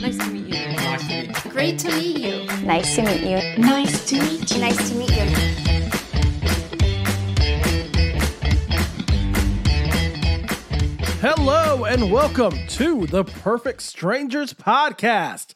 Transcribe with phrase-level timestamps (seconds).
[0.00, 0.60] Nice to meet you.
[0.76, 1.50] Nice to meet you.
[1.50, 2.46] Great to meet you.
[2.64, 3.58] Nice to meet you.
[3.58, 4.60] Nice to meet you.
[4.60, 5.24] Nice to meet you.
[11.20, 15.54] Hello and welcome to the Perfect Strangers podcast.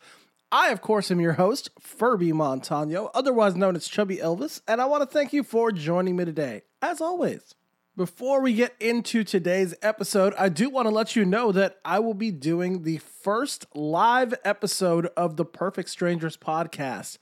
[0.51, 4.87] I, of course, am your host, Furby Montano, otherwise known as Chubby Elvis, and I
[4.87, 7.55] want to thank you for joining me today, as always.
[7.95, 11.99] Before we get into today's episode, I do want to let you know that I
[11.99, 17.19] will be doing the first live episode of the Perfect Strangers podcast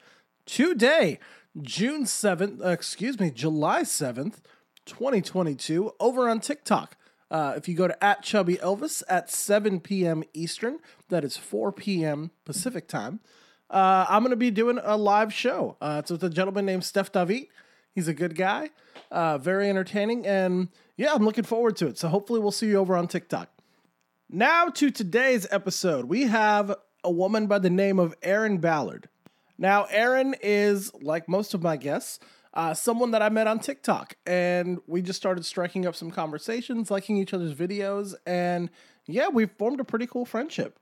[0.47, 1.19] today,
[1.61, 4.37] June 7th, uh, excuse me, July 7th,
[4.87, 6.97] 2022, over on TikTok.
[7.33, 10.23] Uh, if you go to at Chubby Elvis at 7 p.m.
[10.35, 10.79] Eastern,
[11.09, 12.31] that is 4 p.m.
[12.45, 13.19] Pacific time,
[13.71, 15.77] uh, I'm going to be doing a live show.
[15.81, 17.49] Uh, it's with a gentleman named Steph David.
[17.95, 18.71] He's a good guy,
[19.11, 21.99] uh, very entertaining, and yeah, I'm looking forward to it.
[21.99, 23.51] So hopefully, we'll see you over on TikTok.
[24.29, 26.05] Now to today's episode.
[26.05, 29.09] We have a woman by the name of Erin Ballard.
[29.59, 32.19] Now, Erin is, like most of my guests,
[32.55, 36.91] uh, someone that I met on TikTok, and we just started striking up some conversations,
[36.91, 38.71] liking each other's videos, and
[39.07, 40.79] yeah, we formed a pretty cool friendship.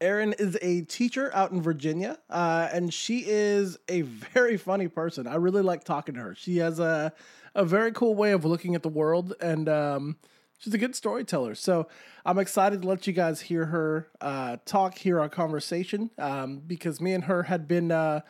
[0.00, 5.26] Erin is a teacher out in Virginia, uh, and she is a very funny person.
[5.26, 6.34] I really like talking to her.
[6.34, 7.12] She has a
[7.54, 10.16] a very cool way of looking at the world, and um,
[10.58, 11.54] she's a good storyteller.
[11.54, 11.88] So
[12.24, 17.00] I'm excited to let you guys hear her uh, talk, hear our conversation, um, because
[17.00, 18.20] me and her had been uh,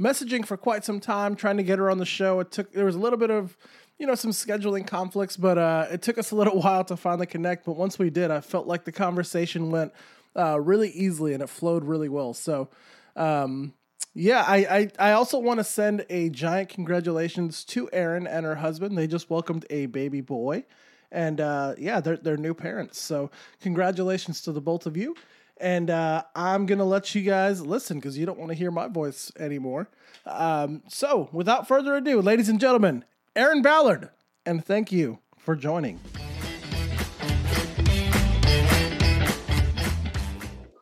[0.00, 2.40] messaging for quite some time, trying to get her on the show.
[2.40, 3.56] It took there was a little bit of
[3.98, 7.26] you know some scheduling conflicts, but uh, it took us a little while to finally
[7.26, 7.66] connect.
[7.66, 9.92] But once we did, I felt like the conversation went
[10.40, 12.34] uh, really easily and it flowed really well.
[12.34, 12.68] So.
[13.16, 13.74] Um,
[14.12, 18.56] yeah, I, I, I also want to send a giant congratulations to Erin and her
[18.56, 18.98] husband.
[18.98, 20.64] They just welcomed a baby boy,
[21.12, 23.00] and uh, yeah, they're they're new parents.
[23.00, 25.14] So congratulations to the both of you.
[25.60, 28.88] And uh, I'm gonna let you guys listen because you don't want to hear my
[28.88, 29.88] voice anymore.
[30.26, 33.04] Um, so without further ado, ladies and gentlemen,
[33.36, 34.10] Erin Ballard,
[34.44, 36.00] and thank you for joining.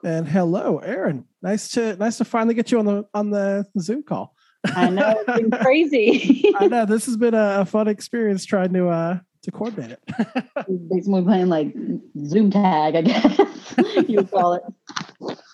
[0.04, 1.24] And hello, Erin.
[1.42, 4.34] Nice to nice to finally get you on the on the Zoom call.
[4.64, 6.52] I know it's been crazy.
[6.56, 10.00] I know this has been a, a fun experience trying to uh to coordinate it.
[10.90, 11.74] Basically playing like
[12.24, 13.38] Zoom tag, I guess
[14.08, 14.62] you would call it.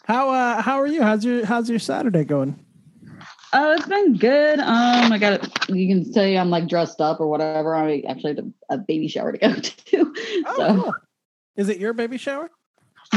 [0.04, 1.02] how uh how are you?
[1.02, 2.58] How's your how's your Saturday going?
[3.56, 4.58] Oh, it's been good.
[4.58, 7.74] Um, I got you can say I'm like dressed up or whatever.
[7.74, 10.14] I actually had a, a baby shower to go to.
[10.46, 10.94] Oh, so cool.
[11.56, 12.50] Is it your baby shower?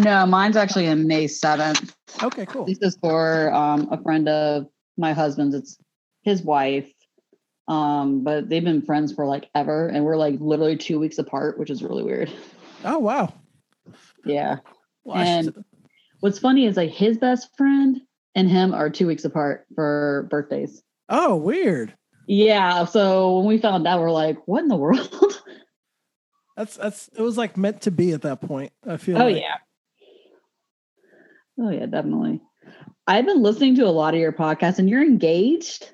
[0.03, 1.95] No, mine's actually in May seventh.
[2.23, 2.65] Okay, cool.
[2.65, 5.55] This is for um a friend of my husband's.
[5.55, 5.77] It's
[6.23, 6.91] his wife.
[7.67, 11.59] Um, but they've been friends for like ever, and we're like literally two weeks apart,
[11.59, 12.31] which is really weird.
[12.85, 13.33] Oh wow.
[14.25, 14.57] Yeah.
[15.03, 15.65] Well, I should- And-
[16.19, 18.01] What's funny is like his best friend
[18.33, 20.81] and him are two weeks apart for birthdays.
[21.09, 21.93] oh, weird.
[22.27, 22.85] Yeah.
[22.85, 25.09] So when we found out, we're like, what in the world?
[26.57, 28.71] That's that's it was like meant to be at that point.
[28.87, 29.35] I feel oh, like.
[29.35, 29.57] yeah.
[31.59, 32.41] Oh, yeah, definitely.
[33.07, 35.91] I've been listening to a lot of your podcasts and you're engaged.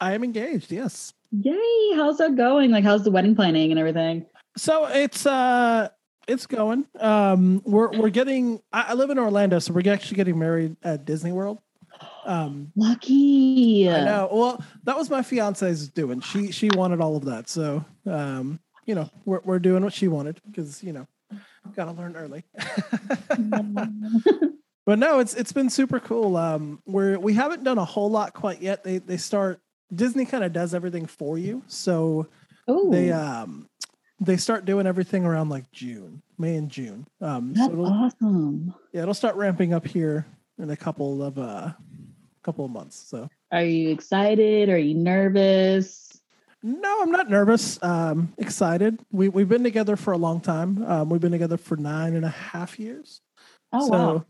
[0.00, 1.12] I am engaged, yes.
[1.30, 1.94] Yay.
[1.94, 2.70] How's that going?
[2.70, 4.26] Like, how's the wedding planning and everything?
[4.56, 5.88] So it's uh
[6.26, 6.86] it's going.
[6.98, 11.04] Um we're we're getting I, I live in Orlando, so we're actually getting married at
[11.04, 11.58] Disney World.
[12.24, 13.88] Um Lucky.
[13.88, 14.28] I know.
[14.32, 16.20] Well, that was my fiance's doing.
[16.20, 17.48] She she wanted all of that.
[17.48, 21.06] So um, you know, we're we're doing what she wanted because, you know,
[21.74, 22.44] gotta learn early.
[24.86, 26.36] but no, it's it's been super cool.
[26.36, 28.82] Um we're we haven't done a whole lot quite yet.
[28.84, 29.60] They they start
[29.94, 31.62] Disney kind of does everything for you.
[31.66, 32.28] So
[32.68, 33.68] Oh, they um
[34.18, 37.06] they start doing everything around like June, May and June.
[37.20, 38.74] Um so that's it'll, awesome.
[38.92, 40.24] yeah, it'll start ramping up here
[40.58, 41.72] in a couple of uh
[42.42, 42.96] couple of months.
[42.96, 44.68] So Are you excited?
[44.68, 46.20] Are you nervous?
[46.62, 47.80] No, I'm not nervous.
[47.82, 48.98] Um, excited.
[49.12, 50.82] We we've been together for a long time.
[50.84, 53.20] Um, we've been together for nine and a half years.
[53.72, 54.24] Oh, so, wow.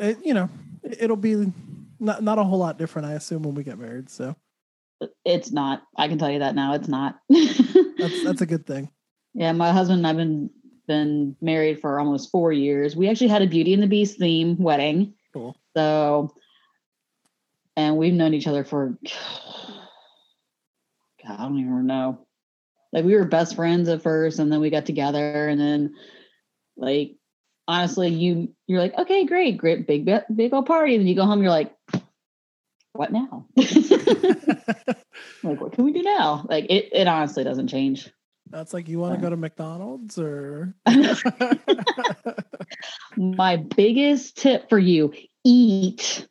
[0.00, 0.48] It, you know,
[0.82, 1.52] it- it'll be
[2.00, 4.10] not not a whole lot different, I assume, when we get married.
[4.10, 4.34] So
[5.24, 5.82] It's not.
[5.96, 6.74] I can tell you that now.
[6.74, 7.18] It's not.
[7.28, 8.90] that's that's a good thing.
[9.34, 10.50] yeah, my husband and I've been
[10.88, 12.96] been married for almost four years.
[12.96, 15.14] We actually had a Beauty and the Beast theme wedding.
[15.32, 15.56] Cool.
[15.76, 16.34] So,
[17.76, 18.98] and we've known each other for,
[21.24, 22.26] God, I don't even know.
[22.92, 25.94] Like we were best friends at first, and then we got together, and then,
[26.76, 27.16] like,
[27.72, 31.24] honestly, you you're like, okay, great, great, big big old party, and then you go
[31.24, 31.74] home, you're like,
[32.92, 33.46] what now?
[33.56, 36.46] like, what can we do now?
[36.48, 38.10] Like, it it honestly doesn't change.
[38.50, 40.74] That's like you want to go to McDonald's or
[43.16, 46.26] my biggest tip for you eat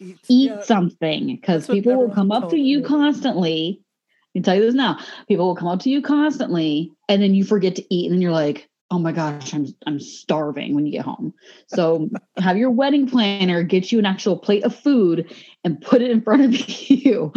[0.00, 2.84] Eat, eat yeah, something because people will come up to you me.
[2.84, 3.80] constantly.
[3.82, 4.98] I can tell you this now.
[5.28, 8.20] People will come up to you constantly, and then you forget to eat, and then
[8.20, 11.34] you're like, "Oh my gosh, I'm I'm starving." When you get home,
[11.66, 12.08] so
[12.38, 16.20] have your wedding planner get you an actual plate of food and put it in
[16.22, 16.52] front of
[16.90, 17.32] you.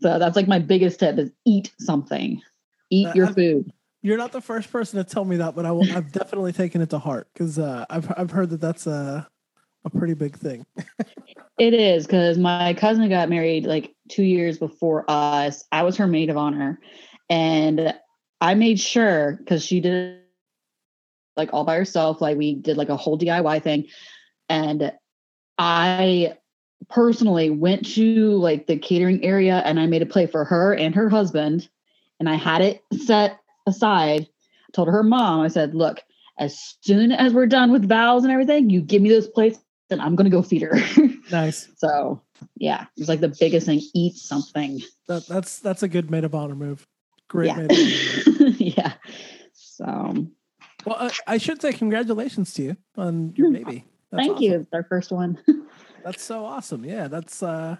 [0.00, 2.40] So that's like my biggest tip: is eat something,
[2.90, 3.72] eat Uh, your I've- food.
[4.02, 6.82] You're not the first person to tell me that, but I will, I've definitely taken
[6.82, 9.26] it to heart because uh, I've I've heard that that's a
[9.86, 10.66] a pretty big thing.
[11.58, 15.64] It is because my cousin got married like two years before us.
[15.72, 16.80] I was her maid of honor,
[17.30, 17.94] and
[18.42, 20.18] I made sure because she did
[21.36, 22.20] like all by herself.
[22.20, 23.86] Like we did like a whole DIY thing,
[24.48, 24.92] and
[25.58, 26.36] I
[26.88, 30.94] personally went to like the catering area and I made a plate for her and
[30.94, 31.68] her husband,
[32.20, 34.28] and I had it set aside.
[34.72, 36.00] Told her mom, I said, "Look,
[36.38, 39.58] as soon as we're done with vows and everything, you give me those plates,
[39.90, 40.76] and I'm gonna go feed her."
[41.30, 41.68] Nice.
[41.78, 42.20] So
[42.56, 43.80] yeah, it's like the biggest thing.
[43.94, 44.80] Eat something.
[45.08, 46.86] That that's that's a good maid of honor move.
[47.28, 47.54] Great yeah.
[47.54, 48.60] honor move.
[48.60, 48.92] yeah.
[49.54, 50.26] So
[50.84, 53.84] Well, uh, I should say congratulations to you on your baby.
[54.10, 54.44] That's thank awesome.
[54.44, 54.54] you.
[54.60, 55.38] It's our first one.
[56.04, 56.84] That's so awesome.
[56.84, 57.76] Yeah, that's uh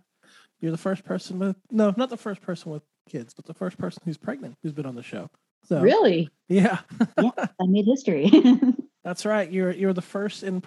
[0.60, 3.76] you're the first person with no, not the first person with kids, but the first
[3.76, 5.28] person who's pregnant who's been on the show.
[5.64, 6.30] So really?
[6.48, 6.78] yeah,
[7.18, 8.30] I made history.
[9.04, 9.50] that's right.
[9.50, 10.62] You're you're the first in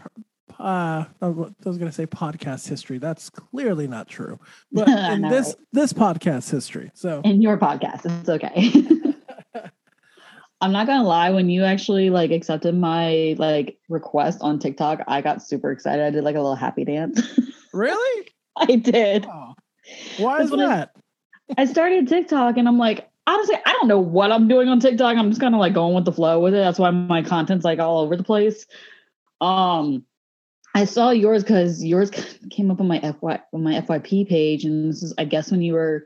[0.59, 2.99] uh I was gonna say podcast history.
[2.99, 4.39] That's clearly not true.
[4.71, 6.91] But in know, this this podcast history.
[6.93, 8.05] So In your podcast.
[8.05, 9.03] It's okay.
[10.59, 15.21] I'm not gonna lie, when you actually like accepted my like request on TikTok, I
[15.21, 16.03] got super excited.
[16.03, 17.21] I did like a little happy dance.
[17.73, 18.29] really?
[18.55, 19.27] I did.
[19.29, 19.53] Oh.
[20.17, 20.91] Why is what I- that?
[21.57, 25.15] I started TikTok and I'm like, honestly, I don't know what I'm doing on TikTok.
[25.15, 26.57] I'm just kind of like going with the flow with it.
[26.57, 28.65] That's why my content's like all over the place.
[29.39, 30.03] Um,
[30.73, 32.11] I saw yours because yours
[32.49, 35.61] came up on my FY on my FYP page, and this is I guess when
[35.61, 36.05] you were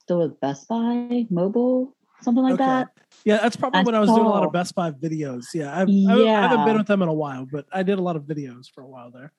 [0.00, 1.94] still with Best Buy Mobile,
[2.24, 2.64] something like Okay.
[2.64, 2.88] that.
[3.24, 5.46] Yeah, that's probably when I was doing a lot of Best Buy videos.
[5.54, 7.98] Yeah, I've, I, haven't- I haven't been with them in a while, but I did
[7.98, 9.32] a lot of videos for a while there.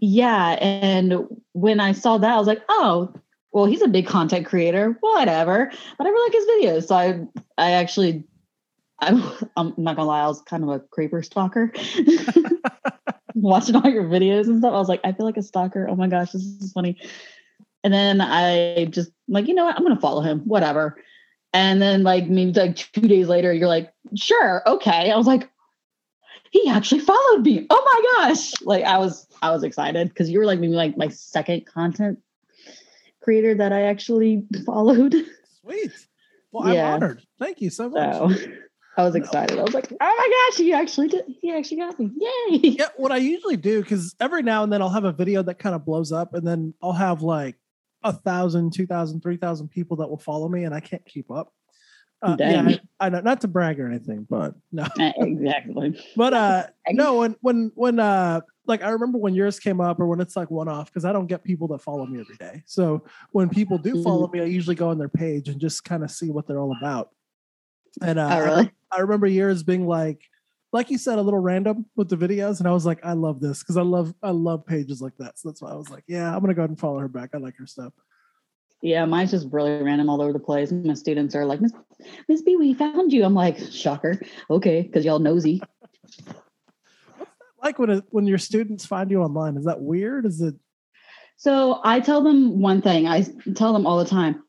[0.00, 3.12] Yeah, and when I saw that, I was like, oh,
[3.52, 5.70] well, he's a big content creator, whatever.
[5.98, 7.26] But I really like his videos, so I,
[7.58, 8.24] I actually,
[8.98, 9.22] I'm,
[9.56, 11.72] I'm not gonna lie, I was kind of a creeper stalker.
[13.34, 15.88] Watching all your videos and stuff, I was like, I feel like a stalker.
[15.88, 16.96] Oh my gosh, this is funny.
[17.84, 20.96] And then I just like, you know what, I'm gonna follow him, whatever.
[21.52, 25.10] And then like maybe like two days later, you're like, sure, okay.
[25.10, 25.50] I was like,
[26.52, 27.66] he actually followed me.
[27.70, 28.52] Oh my gosh.
[28.62, 32.18] Like I was I was excited because you were like maybe like my second content
[33.22, 35.14] creator that I actually followed.
[35.60, 35.92] Sweet.
[36.52, 36.88] Well, Yeah.
[36.88, 37.22] I'm honored.
[37.38, 38.16] Thank you so much.
[38.16, 38.52] So
[38.96, 39.58] I was excited.
[39.58, 42.10] I was like, oh my gosh, he actually did he actually got me.
[42.16, 42.58] Yay.
[42.78, 45.58] Yeah, what I usually do, because every now and then I'll have a video that
[45.58, 47.56] kind of blows up, and then I'll have like
[48.02, 51.30] a thousand, two thousand, three thousand people that will follow me, and I can't keep
[51.30, 51.52] up.
[52.22, 55.98] Uh, yeah, I, I know, not to brag or anything, but no, Uh, exactly.
[56.16, 60.06] but uh, no, when when when uh, like I remember when yours came up, or
[60.06, 62.62] when it's like one off, because I don't get people that follow me every day.
[62.66, 64.32] So when people do follow Mm.
[64.32, 66.76] me, I usually go on their page and just kind of see what they're all
[66.76, 67.10] about.
[68.02, 70.20] And uh, Oh I- I remember yours being like,
[70.72, 73.40] like you said, a little random with the videos, and I was like, I love
[73.40, 75.38] this because I love I love pages like that.
[75.38, 77.30] So that's why I was like, yeah, I'm gonna go ahead and follow her back.
[77.34, 77.92] I like her stuff.
[78.82, 80.72] Yeah, mine's just really random all over the place.
[80.72, 81.72] My students are like, Miss
[82.28, 83.24] Miss B, we found you.
[83.24, 84.20] I'm like, shocker.
[84.48, 85.62] Okay, because y'all nosy.
[87.62, 90.24] Like when it, when your students find you online, is that weird?
[90.24, 90.54] Is it
[91.36, 93.06] So I tell them one thing.
[93.06, 94.42] I tell them all the time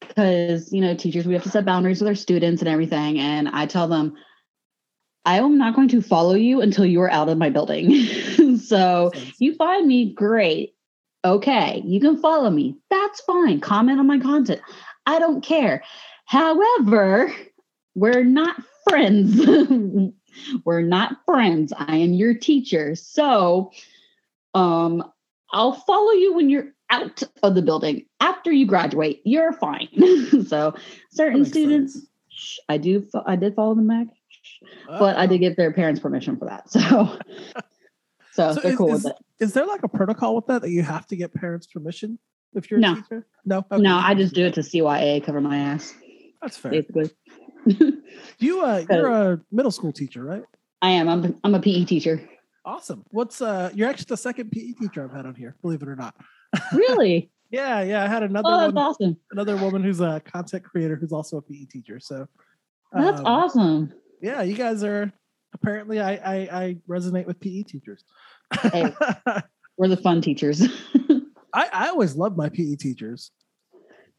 [0.00, 3.18] because you know teachers we have to set boundaries with our students and everything.
[3.18, 4.14] And I tell them
[5.24, 8.56] I am not going to follow you until you are out of my building.
[8.58, 10.74] so you find me, great.
[11.24, 12.76] Okay, you can follow me.
[12.90, 13.60] That's fine.
[13.60, 14.60] Comment on my content.
[15.06, 15.84] I don't care.
[16.24, 17.32] However,
[17.94, 18.56] we're not
[18.88, 19.40] friends.
[20.64, 21.72] we're not friends.
[21.76, 22.96] I am your teacher.
[22.96, 23.70] So,
[24.54, 25.04] um,
[25.52, 28.06] I'll follow you when you're out of the building.
[28.20, 29.88] After you graduate, you're fine.
[30.46, 30.74] so,
[31.10, 32.60] certain students, sense.
[32.68, 33.06] I do.
[33.26, 34.08] I did follow them back,
[34.86, 36.64] but I did get their parents' permission for that.
[38.34, 39.18] So, so, So they're is- cool is- with it.
[39.44, 42.18] Is there like a protocol with that that you have to get parents' permission
[42.54, 42.92] if you're No.
[42.92, 43.26] a teacher?
[43.44, 45.92] No, Okay, no, I just do it to CYA, cover my ass,
[46.40, 46.70] That's fair.
[46.72, 47.10] basically.
[48.38, 50.42] You uh, you're a middle school teacher, right?
[50.82, 51.08] I am.
[51.08, 51.38] I'm.
[51.44, 52.28] I'm a PE teacher.
[52.64, 53.04] Awesome.
[53.10, 53.70] What's uh?
[53.74, 55.54] You're actually the second PE teacher I've had on here.
[55.62, 56.14] Believe it or not.
[56.72, 57.30] Really?
[57.50, 58.04] Yeah, yeah.
[58.04, 59.16] I had another oh, that's one, awesome.
[59.30, 62.00] another woman who's a content creator who's also a PE teacher.
[62.00, 62.26] So
[62.92, 63.92] That's um, awesome.
[64.22, 65.12] Yeah, you guys are
[65.54, 68.04] Apparently, I I, I resonate with PE teachers.
[68.72, 68.94] Hey.
[69.76, 70.62] We're the fun teachers.
[71.54, 73.30] I, I always loved my PE teachers.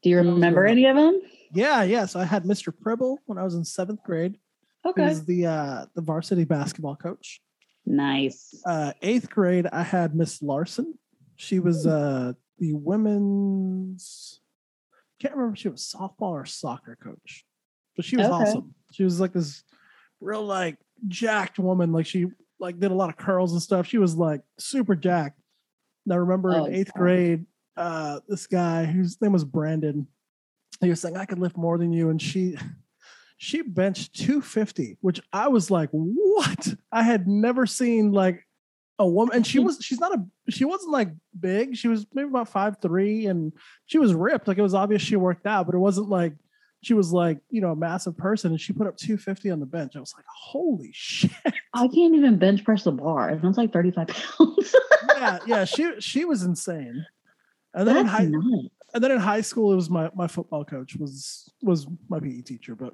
[0.02, 1.20] Do you remember any of them?
[1.52, 2.06] Yeah, yeah.
[2.06, 2.72] So I had Mr.
[2.72, 4.38] Pribble when I was in seventh grade.
[4.84, 5.02] He Okay.
[5.08, 7.40] was the uh, the varsity basketball coach.
[7.84, 8.54] Nice.
[8.64, 10.94] Uh, eighth grade, I had Miss Larson.
[11.36, 14.40] She was uh, the women's.
[15.20, 17.44] Can't remember if she was softball or soccer coach,
[17.96, 18.34] but she was Okay.
[18.36, 18.74] awesome.
[18.92, 19.64] She was like this
[20.24, 20.76] real like
[21.08, 21.92] jacked woman.
[21.92, 22.26] Like she
[22.58, 23.86] like did a lot of curls and stuff.
[23.86, 25.40] She was like super jacked.
[26.06, 27.00] And I remember Oh, in eighth wow.
[27.02, 30.06] grade, uh, this guy whose name was Brandon.
[30.80, 32.56] He was saying I could lift more than you, and she
[33.36, 36.74] she benched 250, which I was like, what?
[36.92, 38.46] I had never seen like
[38.98, 41.76] a woman, and she was she's not a she wasn't like big.
[41.76, 43.52] She was maybe about five three, and
[43.86, 44.46] she was ripped.
[44.48, 46.34] Like it was obvious she worked out, but it wasn't like
[46.84, 49.66] she was like you know a massive person, and she put up 250 on the
[49.66, 49.96] bench.
[49.96, 51.30] I was like, holy shit.
[51.72, 53.28] I can't even bench press the bar.
[53.30, 54.74] And it's like 35 pounds.
[55.16, 57.04] yeah, yeah, she she was insane.
[57.74, 58.68] And then in high nuts.
[58.94, 62.42] and then in high school, it was my my football coach was was my PE
[62.42, 62.92] teacher, but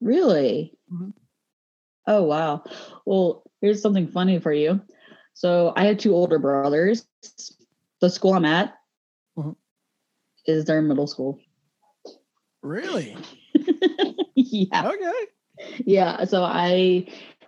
[0.00, 0.74] Really?
[0.92, 1.12] Mhm.
[2.06, 2.64] Oh, wow.
[3.04, 4.80] Well, here's something funny for you.
[5.34, 7.06] So I had two older brothers.
[8.00, 8.74] The school I'm at
[9.36, 9.56] Mhm.
[10.46, 11.38] is their middle school.
[12.62, 13.16] Really
[14.34, 14.88] yeah.
[14.88, 15.12] okay.
[15.84, 16.24] Yeah.
[16.24, 17.06] So I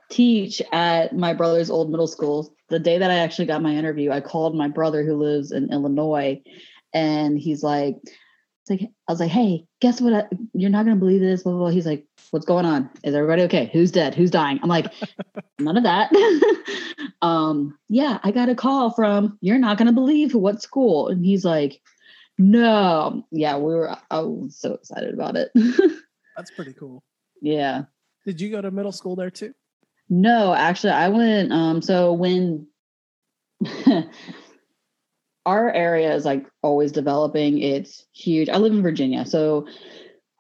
[0.08, 2.52] teach at my brother's old middle school.
[2.68, 5.72] The day that I actually got my interview, I called my brother who lives in
[5.72, 6.40] Illinois
[6.92, 10.12] and he's like, it's like I was like, hey, guess what?
[10.12, 11.42] I, you're not gonna believe this.
[11.42, 11.70] Blah, blah, blah.
[11.70, 12.90] He's like, what's going on?
[13.02, 13.70] Is everybody okay?
[13.72, 14.14] Who's dead?
[14.14, 14.60] Who's dying?
[14.62, 14.92] I'm like,
[15.58, 16.12] none of that.
[17.22, 21.08] um, yeah, I got a call from you're not gonna believe what school.
[21.08, 21.80] And he's like,
[22.40, 23.24] no.
[23.30, 25.50] Yeah, we were I was so excited about it.
[26.36, 27.02] That's pretty cool.
[27.42, 27.82] yeah.
[28.24, 29.52] Did you go to middle school there too?
[30.08, 31.52] No, actually, I went.
[31.52, 32.66] Um, so when
[35.46, 38.48] our area is like always developing, it's huge.
[38.48, 39.66] I live in Virginia, so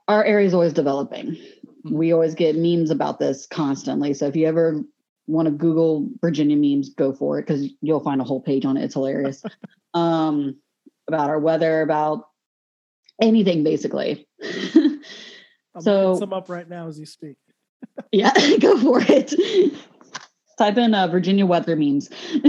[0.08, 1.36] our area is always developing.
[1.84, 4.14] We always get memes about this constantly.
[4.14, 4.82] So if you ever
[5.26, 8.76] want to Google Virginia memes, go for it because you'll find a whole page on
[8.76, 8.84] it.
[8.84, 9.42] It's hilarious.
[9.94, 10.56] um,
[11.10, 12.24] about our weather, about
[13.20, 14.26] anything basically.
[14.42, 15.00] I'm
[15.80, 17.36] So- some up right now as you speak.
[18.12, 19.32] Yeah, go for it.
[20.58, 22.08] Type in uh, Virginia weather memes.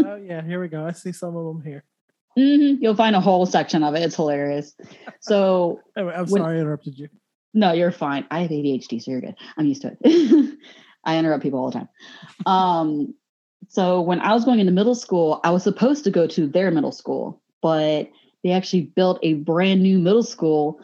[0.00, 0.86] Oh yeah, here we go.
[0.86, 1.82] I see some of them here.
[2.38, 4.02] Mhm, You'll find a whole section of it.
[4.02, 4.74] It's hilarious.
[5.20, 7.08] So, Anyway, I'm When- sorry I interrupted you.
[7.52, 8.26] no, you're fine.
[8.30, 9.34] I have ADHD, so you're good.
[9.56, 10.58] I'm used to it.
[11.04, 11.88] I interrupt people all the time.
[12.46, 13.14] Um,
[13.66, 16.70] so when I was going into middle school, I was supposed to go to their
[16.70, 18.10] middle school, but
[18.44, 20.80] they actually built a brand new middle school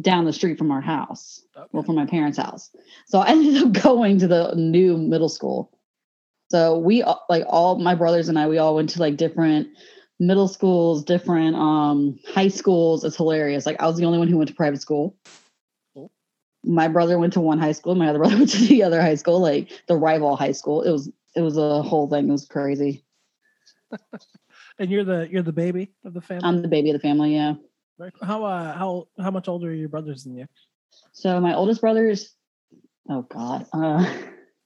[0.00, 1.42] down the street from our house.
[1.72, 2.70] well, from my parents' house.
[3.06, 5.72] So I ended up going to the new middle school.
[6.50, 9.68] So we like all my brothers and I, we all went to like different
[10.18, 13.04] middle schools, different um high schools.
[13.04, 13.66] It's hilarious.
[13.66, 15.16] Like I was the only one who went to private school.
[15.94, 16.10] Cool.
[16.64, 17.94] My brother went to one high school.
[17.94, 20.82] My other brother went to the other high school, like the rival high school.
[20.82, 22.28] It was it was a whole thing.
[22.28, 23.04] It was crazy.
[24.80, 26.44] And you're the you're the baby of the family.
[26.44, 27.34] I'm the baby of the family.
[27.34, 27.54] Yeah.
[28.22, 30.46] How uh how how much older are your brothers than you?
[31.10, 32.30] So my oldest brother is,
[33.10, 34.04] oh God, uh,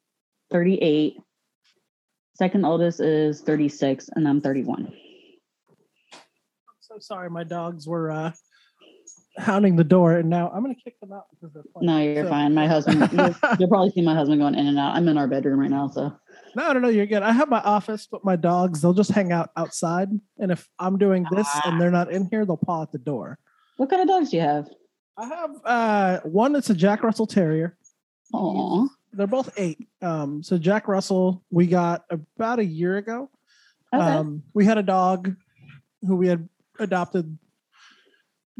[0.52, 1.16] 38.
[2.34, 4.92] Second oldest is 36, and I'm 31.
[6.12, 6.18] I'm
[6.80, 8.32] so sorry, my dogs were uh
[9.38, 11.86] hounding the door, and now I'm gonna kick them out because they're playing.
[11.86, 12.52] No, you're So- fine.
[12.54, 14.94] My husband, you'll, you'll probably see my husband going in and out.
[14.94, 16.14] I'm in our bedroom right now, so
[16.54, 17.22] No, no, no, you're good.
[17.22, 20.08] I have my office, but my dogs, they'll just hang out outside.
[20.38, 23.38] And if I'm doing this and they're not in here, they'll paw at the door.
[23.76, 24.68] what kind of dogs do you have?
[25.16, 27.76] I have uh one that's a Jack Russell Terrier.
[28.34, 29.86] Oh, They're both eight.
[30.00, 33.30] Um, so Jack Russell, we got about a year ago.
[33.94, 34.02] okay.
[34.02, 35.34] Um, we had a dog
[36.00, 37.38] who we had adopted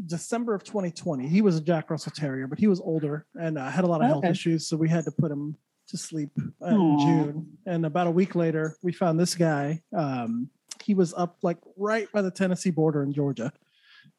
[0.05, 1.27] December of 2020.
[1.27, 4.01] He was a Jack Russell Terrier, but he was older and uh, had a lot
[4.01, 5.55] of health issues, so we had to put him
[5.89, 6.99] to sleep uh, in Aw.
[6.99, 7.57] June.
[7.65, 9.81] And about a week later, we found this guy.
[9.95, 10.49] Um,
[10.83, 13.51] he was up like right by the Tennessee border in Georgia,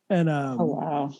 [0.08, 1.12] and um, oh wow.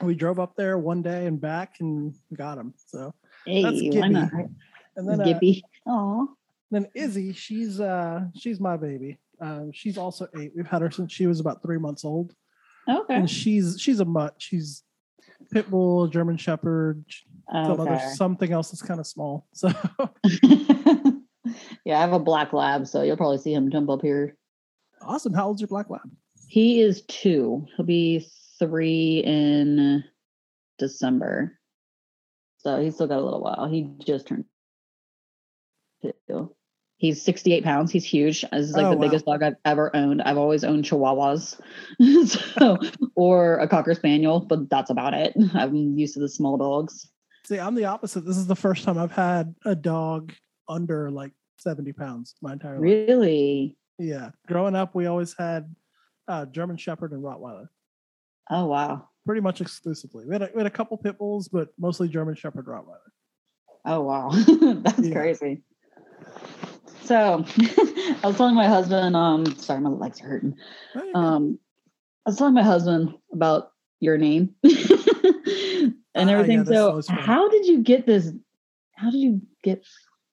[0.00, 2.74] we drove up there one day and back and got him.
[2.86, 3.12] So
[3.46, 3.98] Hey, that's Gibby.
[3.98, 5.62] and then uh, Gippy.
[5.86, 6.28] Oh,
[6.70, 9.18] then Izzy, she's uh she's my baby.
[9.40, 10.52] Um, she's also eight.
[10.54, 12.34] We've had her since she was about three months old,
[12.88, 13.14] okay.
[13.14, 14.34] and she's she's a mutt.
[14.38, 14.82] She's
[15.52, 17.04] pit bull, German Shepherd,
[17.52, 18.08] some other okay.
[18.14, 19.46] something else that's kind of small.
[19.54, 19.68] So
[21.84, 24.36] yeah, I have a black lab, so you'll probably see him jump up here.
[25.02, 25.34] awesome.
[25.34, 26.08] How old's your black lab?
[26.48, 27.66] He is two.
[27.76, 28.26] He'll be
[28.58, 30.04] three in
[30.78, 31.58] December.
[32.58, 33.66] So he's still got a little while.
[33.68, 34.44] He just turned.
[36.28, 36.54] too.
[36.96, 37.90] He's 68 pounds.
[37.90, 38.42] He's huge.
[38.50, 39.02] This is like Oh, the wow.
[39.02, 40.22] biggest dog I've ever owned.
[40.22, 41.60] I've always owned Chihuahuas,
[42.56, 42.78] so
[43.16, 45.34] or a Cocker Spaniel, but that's about it.
[45.54, 47.10] I'm used to the small dogs.
[47.46, 48.24] See, I'm the opposite.
[48.24, 50.32] This is the first time I've had a dog
[50.68, 52.82] under like 70 pounds my entire life.
[52.82, 53.76] Really?
[53.98, 54.30] Yeah.
[54.48, 55.74] Growing up, we always had
[56.26, 57.66] uh, German Shepherd and Rottweiler,
[58.50, 59.08] Oh wow.
[59.26, 60.24] pretty much exclusively.
[60.26, 63.10] We had, a, we had a couple pit bulls, but mostly German Shepherd Rottweiler.
[63.84, 64.30] Oh wow,
[64.82, 65.12] that's Yeah.
[65.12, 65.62] crazy.
[67.02, 70.56] So I was telling my husband, um, sorry, my legs are hurting.
[71.14, 71.58] Um,
[72.24, 74.54] I was telling my husband about your name
[76.14, 76.64] and Ah, yeah, everything.
[76.66, 78.32] so how did you get this?
[78.96, 79.84] How did you get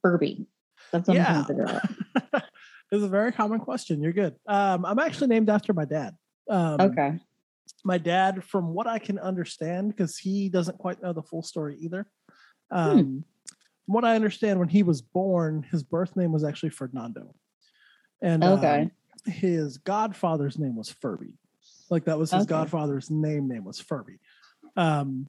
[0.01, 0.45] Furby?
[0.91, 1.39] That's what Yeah.
[1.39, 1.79] I'm trying to
[2.23, 2.43] figure out.
[2.91, 4.01] it's a very common question.
[4.01, 4.35] You're good.
[4.47, 6.15] Um, I'm actually named after my dad.
[6.49, 7.19] Um, Okay.
[7.83, 11.77] my dad, from what I can understand, because he doesn't quite know the full story
[11.79, 12.05] either.
[12.69, 13.23] Um,
[13.85, 17.33] From what I understand, when he was born, his birth name was actually Fernando,
[18.21, 18.81] and Okay.
[18.83, 18.91] um,
[19.25, 21.33] his godfather's name was Furby.
[21.89, 22.49] Like that was his Okay.
[22.49, 23.47] godfather's name.
[23.47, 24.19] Name was Furby.
[24.77, 25.27] Um,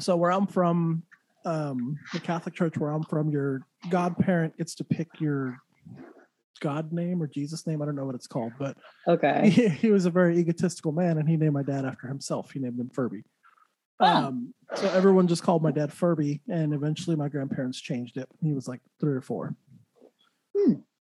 [0.00, 1.02] So where I'm from,
[1.44, 5.58] um, the Catholic Church where I'm from, your godparent gets to pick your
[6.60, 7.82] God name or Jesus name.
[7.82, 9.50] I don't know what it's called, but Okay.
[9.50, 12.58] he, he was a very egotistical man and he named my dad after himself he
[12.60, 13.22] named him furby
[14.00, 14.06] Oh.
[14.06, 18.52] um, so everyone just called my dad furby and eventually my grandparents changed it he
[18.52, 19.54] was like three or four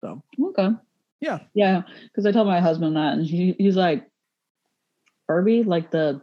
[0.02, 0.70] So Okay.
[1.20, 4.10] yeah Yeah, because I told my husband that, and he, he's like,
[5.28, 6.22] Furby, like the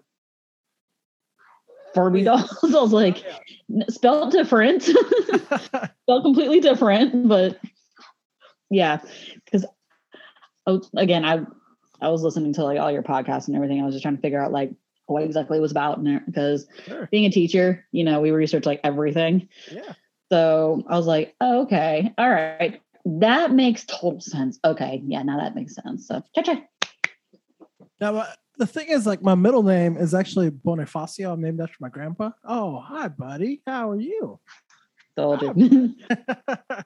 [2.22, 2.36] Yeah.
[2.36, 2.50] dolls.
[2.74, 3.24] I was like,
[3.70, 7.58] "N- spelled different, spelled completely different, but
[8.70, 9.00] yeah,
[9.44, 9.66] because
[10.66, 11.44] oh, again, I
[12.00, 13.80] I was listening to like all your podcasts and everything.
[13.80, 14.72] I was just trying to figure out like
[15.06, 17.08] what exactly it was about, because sure.
[17.10, 19.48] being a teacher, you know, we research like everything.
[19.72, 19.94] yeah
[20.30, 22.80] So I was like, oh, okay, all right.
[23.04, 24.58] That makes total sense.
[24.64, 26.06] Okay, yeah, now that makes sense.
[26.06, 26.70] So check check.
[28.00, 31.32] now uh, the thing is like my middle name is actually bonifacio.
[31.32, 32.30] I'm named after my grandpa.
[32.44, 33.62] Oh hi buddy.
[33.66, 34.38] How are you?
[35.16, 35.94] Told you.
[36.08, 36.84] but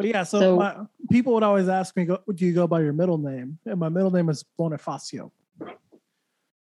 [0.00, 0.76] yeah so, So- my,
[1.10, 3.58] people would always ask me go, do you go by your middle name?
[3.64, 5.30] And my middle name is bonifacio.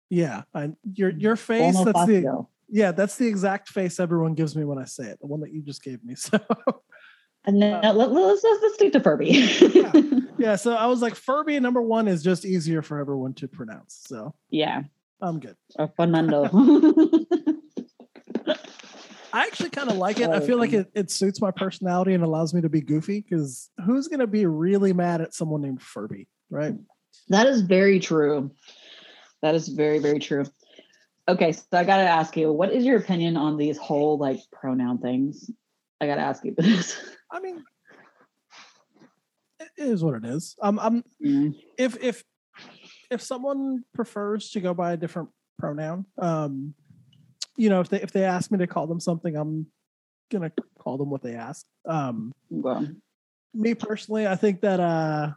[0.10, 4.64] Yeah I, your your face that's the Yeah, that's the exact face everyone gives me
[4.64, 5.20] when I say it.
[5.20, 6.16] The one that you just gave me.
[6.26, 6.40] So
[7.46, 9.28] And then Uh, let, us let's, let's stick to Furby.
[10.38, 14.02] yeah, so I was like, Furby number one is just easier for everyone to pronounce.
[14.08, 14.84] So yeah,
[15.22, 15.56] I'm good.
[15.78, 16.50] or Fernando.
[19.32, 20.30] I actually kind of like it.
[20.30, 23.70] I feel like it, it suits my personality and allows me to be goofy because
[23.86, 26.74] who's gonna be really mad at someone named Furby, right?
[27.30, 28.50] that is very true.
[29.44, 30.46] That is very very true.
[31.28, 34.98] Okay, so I gotta ask you, what is your opinion on these whole like pronoun
[34.98, 35.50] things?
[36.02, 37.00] I gotta ask you this.
[37.32, 37.64] I mean,
[39.60, 40.56] it is what it is.
[40.62, 42.24] Um, I'm Mm, if if
[43.12, 46.74] if someone prefers to go by a different pronoun, um,
[47.58, 49.68] you know, if they if they ask me to call them something, I'm
[50.32, 51.66] gonna call them what they ask.
[51.86, 52.88] Um, well,
[53.54, 55.32] me personally, I think that uh,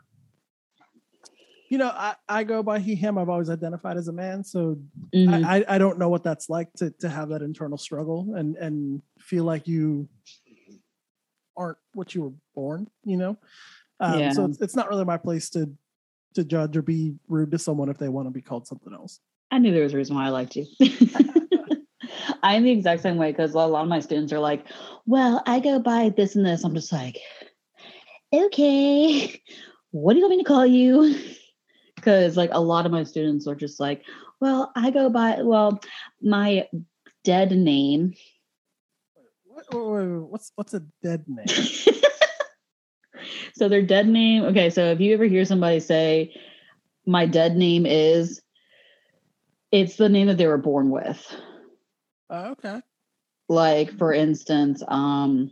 [1.69, 3.19] you know, I I go by he him.
[3.19, 4.79] I've always identified as a man, so
[5.15, 5.45] mhm.
[5.45, 8.57] I, I I don't know what that's like to to have that internal struggle and
[8.57, 10.09] and feel like you
[11.57, 12.89] aren't what you were born.
[13.05, 13.39] You know,
[14.01, 14.33] um, Yeah.
[14.33, 15.71] so it's, it's not really my place to
[16.35, 19.21] to judge or be rude to someone if they want to be called something else.
[19.51, 20.67] I knew there was a reason why I liked you.
[22.43, 24.67] I'm the exact same way because a lot of my students are like,
[25.07, 26.65] well, I go by this and this.
[26.65, 27.19] I'm just like,
[28.33, 29.41] okay,
[29.91, 31.15] what do you want me to call you?
[31.97, 34.03] Because like a lot of my students are just like,
[34.41, 35.81] well, I go by, well,
[36.21, 36.67] my
[37.23, 38.15] dead name.
[39.15, 41.47] What, wait, wait, wait, what's what's a dead name?
[43.55, 46.35] so their dead name, okay, so if you ever hear somebody say,
[47.07, 48.41] my dead name is,
[49.71, 51.35] it's the name that they were born with.
[52.33, 52.81] Uh, okay.
[53.51, 55.51] like for instance um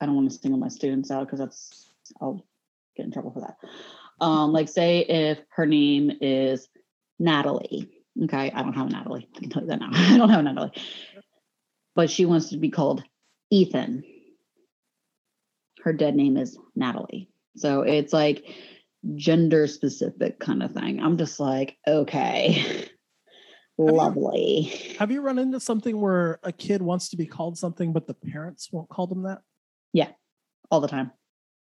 [0.00, 2.46] i don't want to single my students out because that's i'll
[2.96, 3.56] get in trouble for that
[4.24, 6.68] um like say if her name is
[7.18, 7.90] natalie
[8.22, 10.38] okay i don't have a natalie i can tell you that now i don't have
[10.38, 10.70] a natalie
[11.94, 13.02] but she wants to be called
[13.50, 14.02] ethan.
[15.82, 17.30] Her dead name is natalie.
[17.56, 18.44] So it's like
[19.14, 21.00] gender specific kind of thing.
[21.00, 22.88] I'm just like okay.
[23.78, 24.64] You- lovely.
[24.98, 28.12] Have you run into something where a kid wants to be called something, but the
[28.12, 29.38] parents won't call them that?
[29.94, 30.10] Yeah,
[30.70, 31.12] all the time.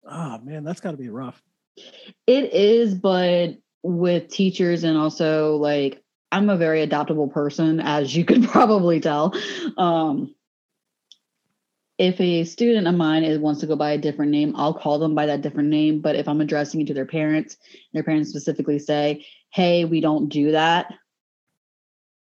[0.09, 1.43] Oh man, that's got to be rough.
[2.29, 6.04] It is, but with teachers and also like
[6.35, 9.35] I'm a very adaptable person, as you could probably tell.
[9.79, 10.35] Um,
[11.97, 14.99] if a student of mine is wants to go by a different name, I'll call
[14.99, 16.01] them by that different name.
[16.01, 17.57] But if I'm addressing it to their parents,
[17.93, 20.93] their parents specifically say, "Hey, we don't do that,"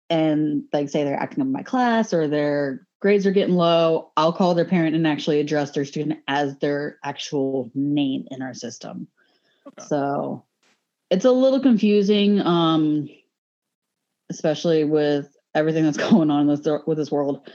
[0.09, 4.11] and like say they're acting up in my class or their grades are getting low,
[4.17, 8.53] I'll call their parent and actually address their student as their actual name in our
[8.53, 9.07] system.
[9.65, 9.85] Okay.
[9.87, 10.43] So
[11.09, 13.07] it's a little confusing, um,
[14.29, 17.49] especially with everything that's going on with this, with this world.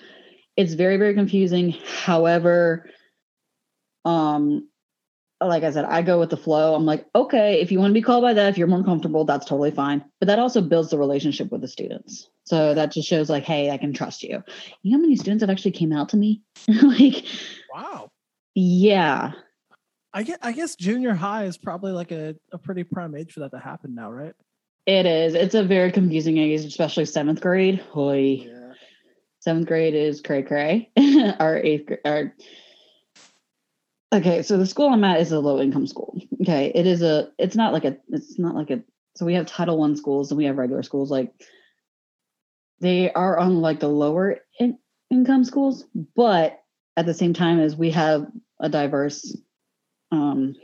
[0.57, 1.75] It's very, very confusing.
[2.05, 2.91] However,
[4.05, 4.69] um,
[5.43, 6.75] like I said, I go with the flow.
[6.75, 9.25] I'm like, okay, if you want to be called by that, if you're more comfortable,
[9.25, 10.05] that's totally fine.
[10.19, 12.29] But that also builds the relationship with the students.
[12.45, 14.43] So that just shows like, hey, I can trust you.
[14.83, 16.43] You know how many students have actually came out to me?
[16.69, 17.25] like,
[17.73, 18.11] Wow.
[18.55, 19.33] yeah.
[20.13, 20.41] I get.
[20.43, 23.61] I guess junior high is probably like a, a pretty prime age for that to
[23.61, 24.35] happen now, right?
[24.91, 25.35] It is.
[25.35, 27.79] It's a very confusing age, especially seventh grade.
[27.93, 28.45] Hoy.
[28.45, 28.73] Yeah.
[29.39, 30.91] Seventh grade is cray cray.
[31.39, 32.01] our eighth grade.
[32.05, 32.35] Our
[34.13, 34.43] okay.
[34.43, 36.21] So the school I'm at is a low income school.
[36.43, 37.31] Okay, it is a.
[37.39, 37.99] It's not like a.
[38.09, 38.83] It's not like a.
[39.15, 41.09] So we have Title One schools and we have regular schools.
[41.09, 41.33] Like
[42.81, 44.77] they are on like the lower in,
[45.09, 45.85] income schools,
[46.17, 46.65] but
[46.97, 48.27] at the same time as we have
[48.59, 49.37] a diverse
[50.11, 50.57] um,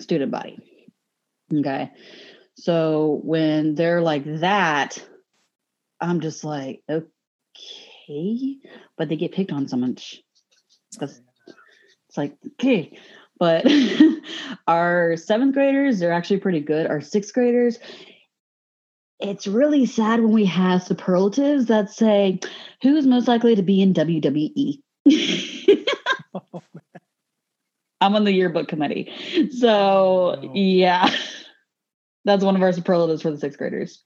[0.00, 0.58] student body.
[1.54, 1.92] Okay.
[2.60, 4.98] So when they're like that,
[6.00, 8.56] I'm just like, okay,
[8.96, 10.20] but they get picked on so much.
[10.98, 11.20] That's,
[12.08, 12.98] it's like, okay.
[13.38, 13.64] But
[14.66, 16.88] our seventh graders, they're actually pretty good.
[16.88, 17.78] Our sixth graders,
[19.20, 22.40] it's really sad when we have superlatives that say,
[22.82, 24.82] who's most likely to be in WWE?
[26.34, 26.62] Oh,
[28.00, 29.12] I'm on the yearbook committee.
[29.52, 30.52] So, no.
[30.54, 31.08] yeah,
[32.28, 34.04] that's one of our superlatives for the sixth graders.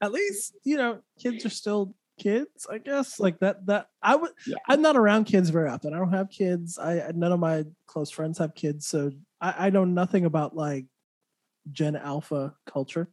[0.00, 2.66] At least you know kids are still kids.
[2.70, 3.66] I guess like that.
[3.66, 4.30] That I would.
[4.46, 4.56] Yeah.
[4.68, 5.92] I'm not around kids very often.
[5.92, 6.78] I don't have kids.
[6.78, 10.86] I none of my close friends have kids, so I, I know nothing about like
[11.72, 13.08] Gen Alpha culture.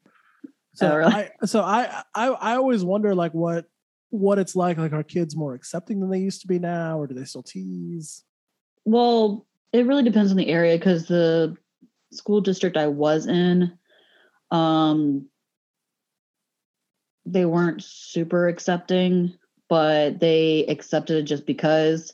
[0.74, 1.14] So Oh, really?
[1.14, 3.66] I so I, I I always wonder like what
[4.10, 4.78] what it's like.
[4.78, 7.44] Like are kids more accepting than they used to be now, or do they still
[7.44, 8.24] tease?
[8.86, 11.58] Well, it really depends on the area because the
[12.12, 13.78] school district I was in,
[14.52, 15.28] um,
[17.26, 19.34] they weren't super accepting,
[19.70, 22.14] but they accepted it just because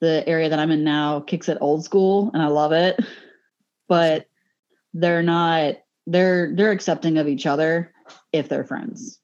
[0.00, 2.98] the area that I'm in now kicks it old school and I love it.
[3.88, 4.26] But
[4.94, 7.92] they're not they're they're accepting of each other
[8.32, 9.20] if they're friends.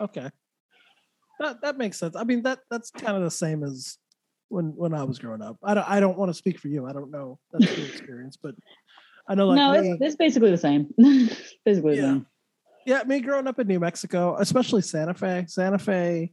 [0.00, 0.30] Okay.
[1.38, 2.16] That that makes sense.
[2.16, 3.98] I mean that that's kind of the same as
[4.50, 5.56] when when I was growing up.
[5.62, 6.86] I don't I don't want to speak for you.
[6.86, 8.54] I don't know that's your experience, but
[9.28, 10.92] I know like no, it's, it's basically the same.
[11.64, 12.02] basically the Yeah.
[12.02, 12.26] same.
[12.84, 15.44] yeah, me growing up in New Mexico, especially Santa Fe.
[15.48, 16.32] Santa Fe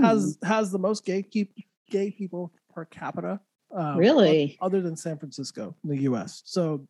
[0.00, 1.52] has has the most gay keep
[1.90, 3.40] gay people per capita.
[3.74, 4.58] um, Really?
[4.60, 6.42] other than San Francisco in the U.S.
[6.44, 6.86] So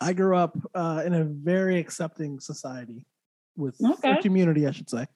[0.00, 3.04] I grew up uh, in a very accepting society
[3.56, 4.16] with Okay.
[4.22, 5.06] community, I should say,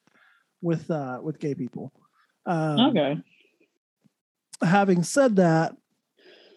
[0.61, 1.91] with uh, with gay people.
[2.45, 3.17] Um, okay.
[4.63, 5.75] Having said that,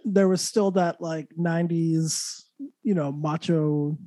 [0.05, 2.42] there was still that like '90s,
[2.83, 3.99] you know, macho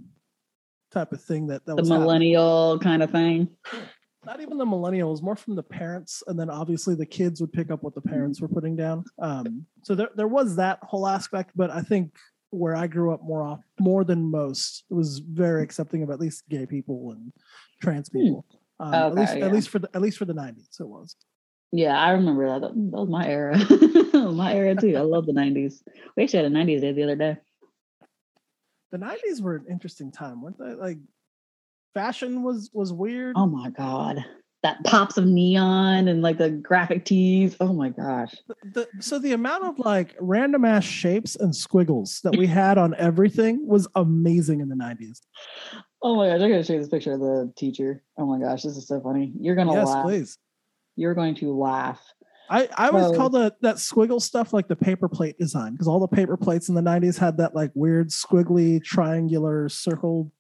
[0.92, 2.06] type of thing that that The was happening.
[2.08, 3.50] millennial kind of thing.
[4.26, 7.72] Not even the millennials, more from the parents, and then obviously the kids would pick
[7.72, 9.06] up what the parents were putting down.
[9.22, 12.16] Um, so there there was that whole aspect, but I think
[12.52, 16.20] where I grew up more off more than most it was very accepting of at
[16.20, 17.32] least gay people and
[17.82, 18.46] trans people.
[18.80, 21.16] Um, at least Okay, at least for the at least for the '90s, it was.
[21.72, 22.62] Yeah, I remember that.
[22.62, 23.58] That was my era.
[24.32, 24.96] My era too.
[24.98, 25.82] I love the 90s.
[26.16, 27.38] We actually had a 90s day the other day.
[28.92, 30.74] The '90s were an interesting time, weren't they?
[30.74, 30.98] Like
[31.94, 33.36] fashion was was weird.
[33.38, 34.26] Oh my God.
[34.62, 37.56] That pops of neon and like the graphic tees.
[37.60, 38.36] Oh my gosh.
[38.74, 42.94] the, so the amount of like random ass shapes and squiggles that we had on
[42.96, 45.22] everything was amazing in the 90s.
[46.02, 46.42] Oh my gosh.
[46.42, 48.04] I gotta show you this picture of the teacher.
[48.18, 48.64] Oh my gosh.
[48.64, 49.32] This is so funny.
[49.40, 50.04] You're gonna yes, laugh.
[50.04, 50.38] please.
[51.00, 52.02] You're going to laugh.
[52.50, 55.88] I, I always So- call the that squiggle stuff like the paper plate design because
[55.88, 60.32] all the paper plates in the 90s had that like weird squiggly triangular circle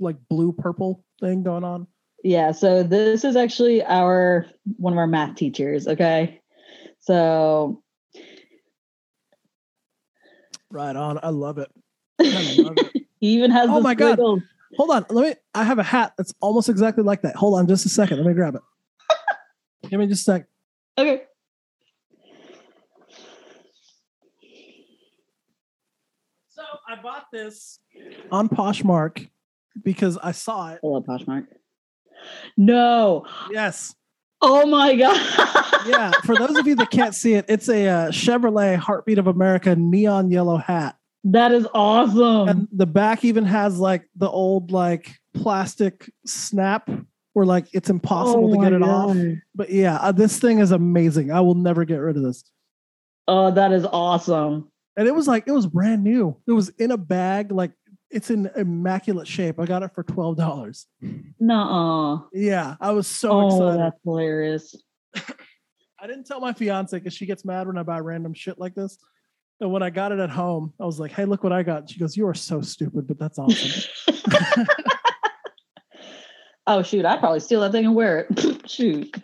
[0.00, 1.86] like blue purple thing going on.
[2.24, 4.46] Yeah, so this is actually our
[4.78, 6.40] one of our math teachers, okay?
[7.00, 7.82] So
[10.70, 11.20] Right on.
[11.22, 11.70] I love it.
[12.20, 13.06] I love it.
[13.20, 14.18] he even has Oh my God.
[14.18, 15.06] Hold on.
[15.10, 17.36] Let me I have a hat that's almost exactly like that.
[17.36, 18.16] Hold on just a second.
[18.18, 18.62] Let me grab it.
[19.90, 20.46] Give me just a sec.
[20.98, 21.22] Okay.
[26.48, 27.80] So I bought this
[28.30, 29.28] on Poshmark
[29.82, 30.80] because I saw it.
[30.82, 31.46] I love Poshmark.
[32.56, 33.26] No.
[33.50, 33.94] Yes.
[34.40, 35.62] Oh my god.
[35.86, 39.28] Yeah, for those of you that can't see it, it's a uh, Chevrolet Heartbeat of
[39.28, 40.96] America neon yellow hat.
[41.22, 42.48] That is awesome.
[42.48, 46.90] and the back even has like the old like plastic snap
[47.36, 49.14] where like it's impossible Oh to get it off.
[49.54, 51.30] But yeah uh, this thing is amazing.
[51.30, 52.42] I will never get rid of this.
[53.28, 54.70] Oh, that is awesome.
[54.96, 56.34] and it was like it was brand new.
[56.48, 57.72] It was in a bag like
[58.10, 59.60] it's in immaculate shape.
[59.60, 60.86] I got it for $12
[61.38, 62.20] Nuh-uh.
[62.32, 63.80] yeah i was so oh, excited.
[63.80, 64.74] that's hilarious.
[66.00, 68.74] i didn't tell my fiance because she gets mad when i buy random shit like
[68.74, 68.96] this.
[69.60, 71.90] And when i got it at home i was like hey look what i got.
[71.90, 73.90] She goes you are so stupid but that's awesome
[76.66, 78.70] oh shoot, I'd probably steal that thing and wear it.
[78.70, 79.16] shoot.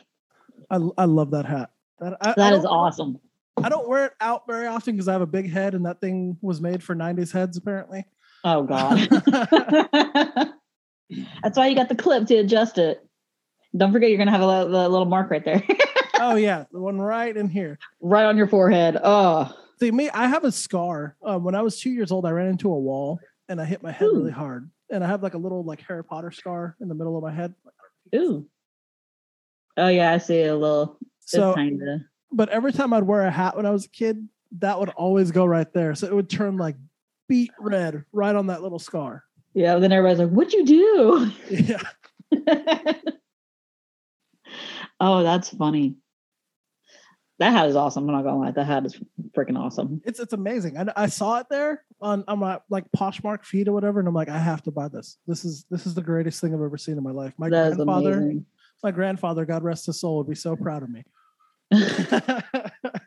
[0.70, 1.70] I, I love that hat
[2.02, 3.18] that, I, I That is awesome.
[3.62, 6.00] I don't wear it out very often because I have a big head, and that
[6.00, 8.04] thing was made for '90s heads, apparently.
[8.44, 9.08] Oh god.
[11.42, 13.06] That's why you got the clip to adjust it.
[13.76, 15.62] Don't forget you're gonna have a the little mark right there.
[16.18, 17.78] oh yeah, the one right in here.
[18.00, 18.98] right on your forehead.
[19.02, 19.54] Oh.
[19.78, 21.16] See me, I have a scar.
[21.24, 23.82] Um, when I was two years old, I ran into a wall and I hit
[23.82, 26.88] my head really hard, and I have like a little like Harry Potter scar in
[26.88, 27.54] the middle of my head.
[28.14, 28.46] Ooh.
[29.76, 33.56] Oh yeah, I see a little So, kinda but every time I'd wear a hat
[33.56, 34.28] when I was a kid,
[34.58, 35.94] that would always go right there.
[35.94, 36.76] So it would turn like
[37.28, 39.24] beet red right on that little scar.
[39.54, 41.32] Yeah, then everybody's like, What'd you do?
[41.50, 41.82] Yeah.
[45.00, 45.96] oh, that's funny.
[47.42, 48.08] That hat is awesome.
[48.08, 48.52] I'm not gonna lie.
[48.52, 48.96] That hat is
[49.36, 50.00] freaking awesome.
[50.04, 50.78] It's it's amazing.
[50.78, 54.14] I, I saw it there on on my like Poshmark feed or whatever, and I'm
[54.14, 55.18] like, I have to buy this.
[55.26, 57.34] This is this is the greatest thing I've ever seen in my life.
[57.38, 58.34] My That is grandfather,
[58.84, 61.02] my grandfather, God rest his soul, would be so proud of me.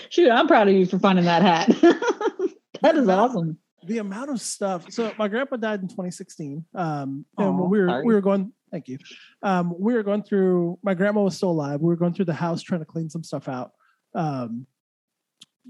[0.10, 1.66] Shoot, I'm proud of you for finding that hat.
[2.82, 3.58] that is awesome.
[3.84, 4.92] the amount of stuff.
[4.92, 6.64] So my grandpa died in 2016.
[6.72, 8.04] Um, and Aw, when we were sorry.
[8.04, 8.52] we were going.
[8.70, 8.98] Thank you.
[9.42, 10.78] Um, we were going through.
[10.82, 11.80] My grandma was still alive.
[11.80, 13.72] We were going through the house trying to clean some stuff out.
[14.14, 14.66] Um,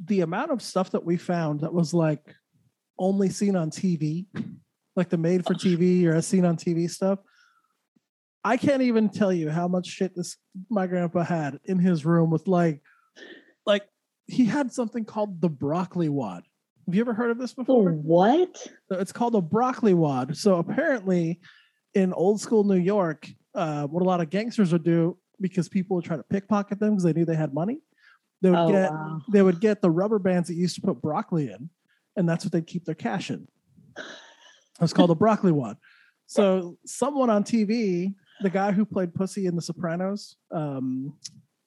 [0.07, 2.35] the amount of stuff that we found that was like
[2.99, 4.27] only seen on TV,
[4.97, 7.19] like the made for TV or as seen on TV stuff.
[8.45, 10.37] I can't even tell you how much shit this
[10.71, 12.81] my grandpa had in his room with like,
[13.67, 13.83] like
[14.27, 16.45] he had something called the broccoli wad.
[16.87, 17.93] Have you ever heard of this before?
[17.93, 18.67] what?
[18.91, 20.37] It's called a broccoli wad.
[20.37, 21.41] So apparently,
[21.95, 25.97] in old school New York, uh, what a lot of gangsters would do because people
[25.97, 27.81] would try to pickpocket them because they knew they had money.
[28.43, 29.21] They would Oh, get wow.
[29.31, 31.69] they would get the rubber bands that used to put broccoli in,
[32.17, 33.47] and that's what they'd keep their cash in.
[34.81, 35.77] It's called a broccoli wad.
[36.27, 41.13] So someone on TV, the guy who played Pussy in The Sopranos, um,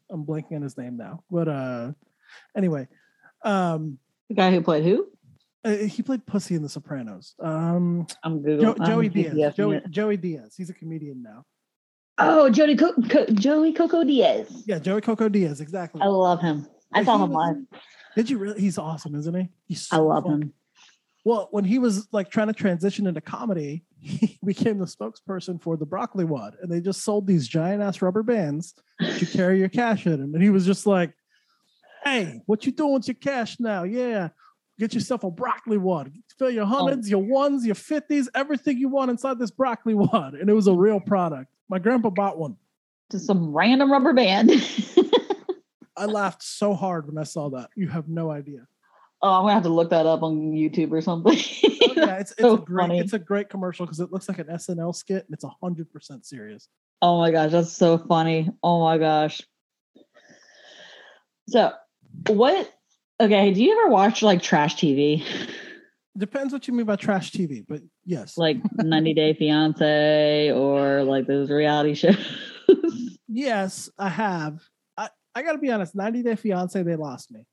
[0.09, 1.91] I'm blanking on his name now, but uh,
[2.55, 2.87] anyway,
[3.43, 5.07] um, The guy who played who?
[5.65, 7.35] Uh, he played Pussy in The Sopranos.
[7.41, 8.75] Um, I'm Jo- Google.
[8.79, 9.33] I'm Joey Diaz.
[9.33, 9.81] PDFing Joey.
[9.89, 10.53] Joey Diaz.
[10.57, 11.45] He's a comedian now.
[12.17, 14.63] Oh, Jody Co- Co- Joey Coco Diaz.
[14.67, 15.61] Yeah, Joey Coco Diaz.
[15.61, 16.01] Exactly.
[16.01, 16.67] I love him.
[16.93, 17.81] I Like, saw him was- live.
[18.15, 18.61] Did you really?
[18.61, 19.49] He's awesome, isn't he?
[19.65, 20.41] He's I love fun.
[20.43, 20.53] him.
[21.25, 25.77] Well, when he was like trying to transition into comedy, he became the spokesperson for
[25.77, 29.69] the broccoli wad, and they just sold these giant ass rubber bands to carry your
[29.69, 30.35] cash in them.
[30.35, 31.13] And he was just like,
[32.03, 33.83] "Hey, what you doing with your cash now?
[33.83, 34.29] Yeah,
[34.79, 36.11] get yourself a broccoli wad.
[36.37, 36.67] Fill your oh.
[36.67, 40.67] hundreds, your ones, your fifties, everything you want inside this broccoli wad." And it was
[40.67, 41.51] a real product.
[41.69, 42.57] My grandpa bought one.
[43.11, 44.51] Just some random rubber band.
[45.97, 47.69] I laughed so hard when I saw that.
[47.75, 48.67] You have no idea.
[49.21, 51.37] oh, I'm gonna have to look that up on YouTube or something.
[51.37, 52.99] Oh, yeah, it's, it's So a great funny.
[52.99, 56.25] it's a great commercial because it looks like an SNL skit and it's hundred percent
[56.25, 56.67] serious.
[57.01, 58.49] Oh my gosh, that's so funny.
[58.63, 59.41] Oh my gosh.
[61.49, 61.73] So,
[62.27, 62.73] what?
[63.23, 65.23] Okay, do you ever watch like trash TV,
[66.17, 68.37] Depends what you mean by trash TV, but yes.
[68.37, 72.17] like 90 Day Fiance or like those reality shows?
[73.29, 74.61] yes, I have.
[74.97, 77.47] I, I gotta be honest, 90 Day Fiance, they lost me.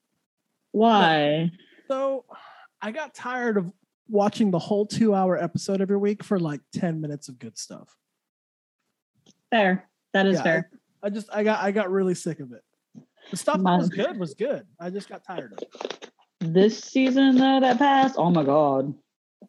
[0.73, 1.51] Why?
[1.89, 2.25] So
[2.83, 3.71] I got tired of
[4.09, 7.97] watching the whole two hour episode every week for like 10 minutes of good stuff.
[9.51, 9.89] Fair.
[10.13, 10.71] That is Yeah, fair.
[11.03, 12.63] I just I got I got really sick of it.
[13.31, 14.67] The stuff that was good was good.
[14.79, 16.11] I just got tired of it.
[16.41, 18.95] This season though that passed, oh my god.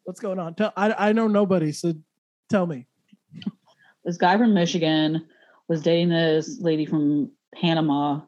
[0.04, 0.54] What's going on?
[0.54, 1.94] Tell, I I know nobody, so
[2.48, 2.86] tell me.
[4.04, 5.26] This guy from Michigan
[5.68, 8.20] was dating this lady from Panama.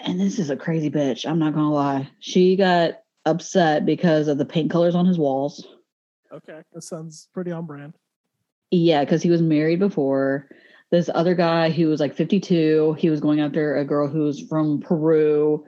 [0.00, 1.28] And this is a crazy bitch.
[1.28, 2.08] I'm not gonna lie.
[2.20, 5.66] She got upset because of the paint colors on his walls.
[6.32, 7.94] Okay, that sounds pretty on brand.
[8.70, 10.48] Yeah, because he was married before.
[10.90, 14.40] This other guy who was like 52, he was going after a girl who was
[14.40, 15.64] from Peru.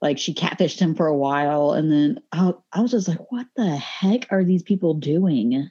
[0.00, 1.72] Like she catfished him for a while.
[1.72, 5.68] And then I, I was just like, what the heck are these people doing?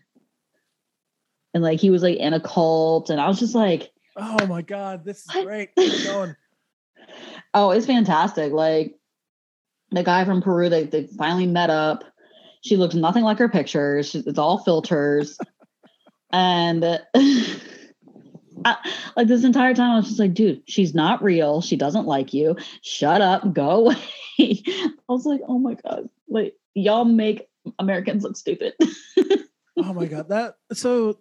[1.53, 3.09] And like he was like in a cult.
[3.09, 5.45] And I was just like, Oh my god, this is What?
[5.45, 5.75] great.
[5.75, 6.35] Keep going.
[7.55, 8.53] Oh, oh, it's fantastic.
[8.53, 8.95] Like
[9.91, 12.03] the guy from Peru, they, they finally met up.
[12.61, 14.15] She looks nothing like her pictures.
[14.15, 15.37] It's all filters.
[16.31, 16.83] and
[18.65, 18.77] I,
[19.15, 21.61] like this entire time, I was just like, dude, she's not real.
[21.61, 22.55] She doesn't like you.
[22.81, 23.53] Shut up.
[23.53, 23.97] Go away.
[24.39, 26.09] I was like, oh my God.
[26.27, 27.47] Like, y'all make
[27.79, 28.73] Americans look stupid.
[29.77, 31.17] Oh my god, that so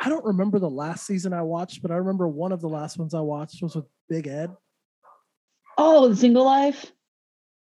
[0.00, 2.98] I don't remember the last season I watched, but I remember one of the last
[2.98, 4.50] ones I watched was with Big Ed.
[5.78, 6.90] oh, the single life?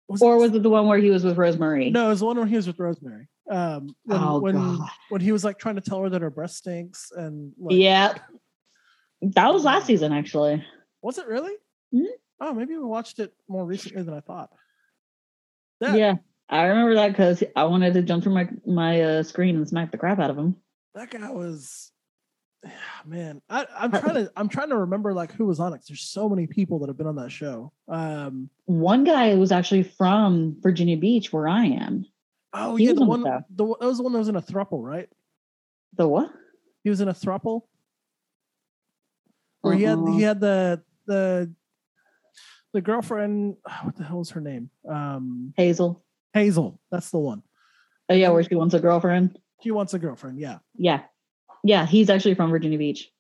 [0.09, 1.91] Was Or was it the one where he was with Rosemary?
[1.91, 3.29] No, it was the one where he was with Rosemary.
[3.51, 4.89] Um, when Oh, when God.
[5.11, 8.15] when he was like trying to tell her that her breast stinks and like, Yeah.
[9.33, 10.65] That was last season, actually.
[11.03, 11.55] was it really?
[11.93, 12.07] Mhm.
[12.41, 14.51] Oh, maybe we watched it more recently than I thought.
[15.81, 16.15] That Yeah,
[16.49, 19.91] I remember that because I wanted to jump through my my uh, screen and smack
[19.93, 20.57] the crap out of him.
[20.95, 21.91] that guy was
[23.07, 23.41] man.
[23.49, 25.83] I, I'm trying to I'm trying to remember like who was on it.
[25.87, 27.73] There's so many people that have been on that show.
[27.89, 32.05] Um, One guy was actually from Virginia Beach, where I am.
[32.53, 34.43] oh He yeah, the on one the that was the one that was in a
[34.43, 35.09] thruple, right?
[35.97, 36.31] The what?
[36.83, 37.63] He was in a thruple
[39.65, 41.53] where he had he had the the
[42.73, 43.57] the girlfriend.
[43.85, 44.71] What the hell is her name?
[44.89, 46.05] Um, Hazel.
[46.33, 46.81] Hazel.
[46.91, 47.43] That's the one.
[48.09, 49.39] Oh yeah, where she wants a girlfriend.
[49.63, 50.39] She wants a girlfriend.
[50.39, 51.01] Yeah, Yeah,
[51.63, 51.87] yeah.
[51.87, 53.11] He's actually from Virginia Beach.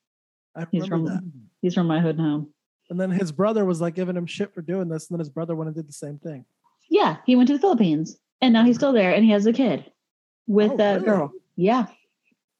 [0.56, 1.22] I He's from that.
[1.62, 2.52] he's from my hood home.
[2.90, 5.30] And then his brother was like giving him shit for doing this, and then his
[5.30, 6.44] brother went and did the same thing.
[6.90, 9.52] Yeah, he went to the Philippines, and now he's still there, and he has a
[9.54, 9.90] kid
[10.46, 11.04] with Oh, that really?
[11.06, 11.32] girl.
[11.56, 11.86] Yeah,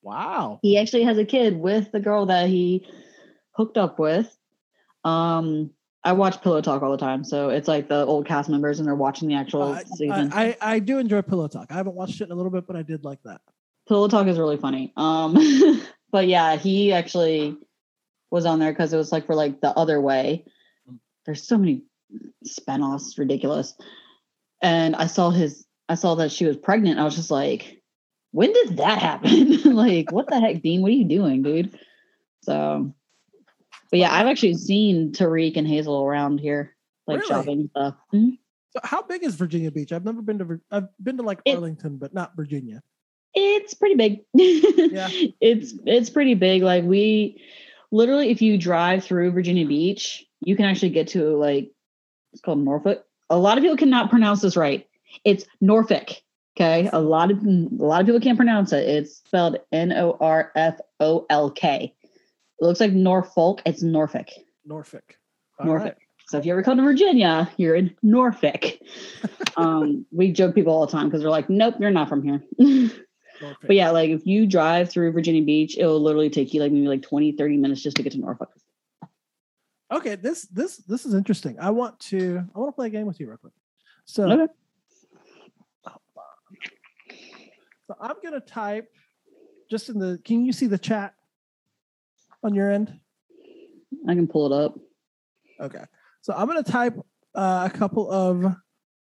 [0.03, 0.61] Wow.
[0.63, 2.87] he actually has a kid with the girl that he
[3.55, 4.37] hooked up with.
[5.05, 5.71] Um,
[6.03, 8.87] I watch Pillow Talk all the time, so it's like the old cast members, and
[8.87, 10.33] they're watching the actual I, season.
[10.33, 11.69] I, I I do enjoy Pillow Talk.
[11.71, 13.41] I haven't watched it in a little bit, but I did like that.
[13.89, 14.93] Pillow Talk is really funny.
[14.97, 15.35] Um,
[16.11, 17.57] but yeah, he actually
[18.31, 20.45] was on there because it was like for like the other way.
[21.25, 21.85] There's so many
[22.47, 23.75] spinoffs, ridiculous.
[24.63, 26.99] And I saw his, I saw that she was pregnant.
[26.99, 27.83] I was just like,
[28.33, 29.63] when did that happen?
[29.75, 30.83] like, what the heck, Dean?
[30.83, 31.79] What are you doing, dude?
[32.43, 32.93] So,
[33.95, 36.75] but yeah, I've actually seen Tarik and Hazel around here,
[37.07, 37.29] like Really?
[37.29, 37.95] shopping stuff.
[38.13, 38.39] Mhm.
[38.71, 39.93] So how big is Virginia Beach?
[39.93, 40.61] I've never been to.
[40.73, 42.83] I've been to like It- Arlington, but not Virginia.
[43.35, 44.25] It's pretty big.
[44.35, 45.09] Yeah.
[45.41, 46.63] It's it's pretty big.
[46.63, 47.41] Like we
[47.93, 51.71] literally if you drive through Virginia Beach, you can actually get to like
[52.33, 53.05] it's called Norfolk.
[53.31, 54.89] A lot of people cannot pronounce this right.
[55.25, 56.11] It's Norfolk.
[56.59, 56.91] Okay.
[56.93, 58.89] A lot of a lot of people can't pronounce it.
[58.89, 61.95] It's spelled N O R F O L K.
[62.61, 63.63] It looks like Norfolk.
[63.67, 64.29] It's Norfolk.
[64.65, 65.17] Norfolk.
[65.59, 65.85] All Norfolk.
[65.87, 65.97] right.
[66.29, 68.65] So if you ever come to Virginia, you're in Norfolk.
[69.57, 72.43] um, we joke people all the time because they're like, "Nope, you're not from here."
[73.41, 76.71] But yeah, like if you drive through Virginia Beach, it will literally take you like
[76.71, 78.49] maybe like 20, 30 minutes just to get to Norfolk.
[79.93, 81.59] Okay, this this this is interesting.
[81.61, 83.53] I want to I want to play a game with you real quick.
[84.07, 84.53] So, Okay.
[87.87, 88.89] so I'm gonna type
[89.71, 90.21] just in the.
[90.25, 91.15] Can you see the chat
[92.45, 92.99] on your end?
[94.09, 94.79] I can pull it up.
[95.61, 95.85] Okay,
[96.21, 96.99] so I'm gonna type
[97.35, 98.55] uh, a couple of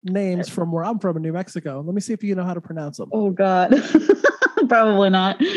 [0.05, 1.83] names from where I'm from in New Mexico.
[1.85, 3.11] Let me see if you know how to pronounce them.
[3.13, 3.75] Oh God.
[4.69, 5.41] Probably not.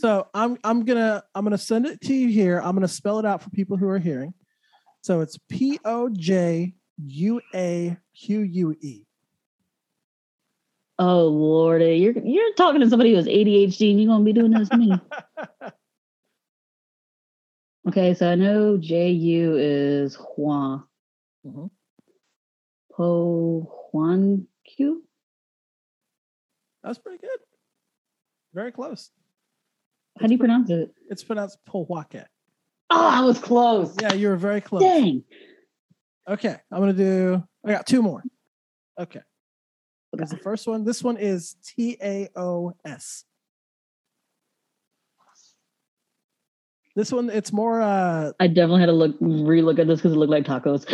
[0.00, 2.58] So I'm I'm gonna I'm gonna send it to you here.
[2.58, 4.32] I'm gonna spell it out for people who are hearing.
[5.02, 6.72] So it's P O J
[7.04, 9.02] U A Q U E.
[10.98, 11.96] Oh Lordy.
[11.96, 14.78] You're you're talking to somebody who has ADHD and you're gonna be doing this to
[14.78, 14.90] me.
[17.88, 20.84] okay, so I know J U is Juan.
[21.46, 21.70] Mhm.
[22.92, 25.04] Po Juan Q?
[26.82, 27.38] That's pretty good.
[28.54, 29.10] Very close.
[30.18, 30.92] How do you pronounce it?
[31.08, 32.24] It's pronounced Po Powhake.
[32.90, 33.94] Oh, I was close.
[34.00, 34.82] Yeah, you were very close.
[34.82, 35.22] Dang.
[36.28, 37.42] Okay, I'm gonna do.
[37.64, 38.22] I got two more.
[38.98, 39.20] Okay.
[40.18, 40.84] Is the first one?
[40.84, 43.24] This one is T A O S.
[47.00, 47.80] This one, it's more.
[47.80, 50.84] uh I definitely had to look relook at this because it looked like tacos.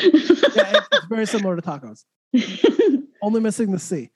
[0.54, 2.04] Yeah, it's, very similar to tacos.
[3.22, 4.11] Only missing the C.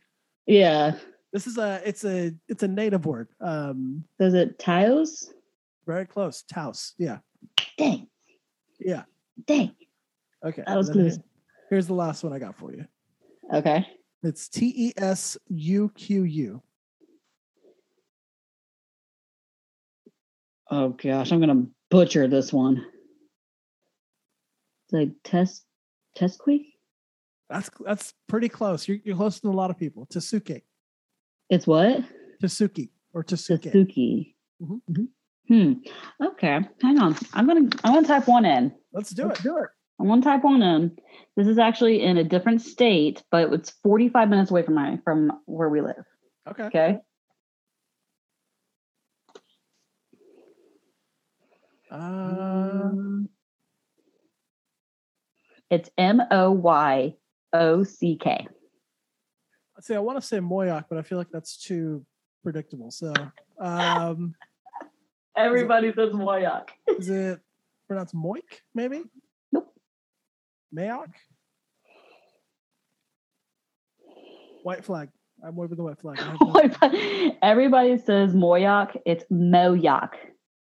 [0.46, 0.92] yeah.
[1.32, 1.82] This is a.
[1.84, 2.32] It's a.
[2.46, 3.26] It's a native word.
[3.40, 5.34] Um, Does it taos?
[5.84, 6.42] very close.
[6.42, 6.94] Taos.
[6.96, 7.18] Yeah.
[7.76, 8.06] Dang.
[8.78, 9.02] Yeah.
[9.48, 9.74] Dang.
[10.46, 10.62] Okay.
[10.64, 11.18] That was close.
[11.70, 12.84] Here's the last one I got for you.
[13.52, 13.84] Okay.
[14.22, 16.62] It's T E S U Q U.
[20.70, 22.84] Oh gosh, I'm gonna butcher this one.
[24.86, 25.64] It's like test
[26.16, 26.64] Tesquick?
[27.48, 28.86] That's that's pretty close.
[28.86, 30.06] You're, you're closer than a lot of people.
[30.06, 30.62] Tasuke.
[31.48, 32.02] It's what?
[32.42, 33.72] Tasuki or Tasuke.
[33.72, 34.34] Tasuki.
[34.62, 34.80] Mhm.
[34.90, 35.08] Mhm.
[35.48, 35.72] Hmm.
[36.24, 36.60] Okay.
[36.82, 37.16] Hang on.
[37.32, 38.72] I'm gonna I'm gonna type one in.
[38.92, 39.42] Let's do it.
[39.42, 39.68] do it.
[40.00, 40.96] I'm gonna type one in.
[41.36, 45.32] This is actually in a different state, but it's 45 minutes away from my from
[45.46, 46.04] where we live.
[46.48, 46.64] Okay.
[46.64, 46.98] Okay.
[51.90, 53.28] Um,
[55.70, 57.14] it's M O Y
[57.52, 58.46] O C K.
[59.80, 62.04] see, I want to say Moyoc, but I feel like that's too
[62.42, 62.90] predictable.
[62.90, 63.12] So,
[63.60, 64.34] um,
[65.36, 66.68] Everybody says Moyoc.
[66.88, 67.40] is it
[67.86, 68.60] pronounced Moik?
[68.74, 69.02] Maybe.
[69.52, 69.72] Nope.
[70.76, 71.08] Mayoc.
[74.62, 75.08] White flag.
[75.42, 76.18] I'm waving the white flag.
[76.20, 78.96] I have no- Everybody says Moyoc.
[79.06, 80.10] It's Moyoc.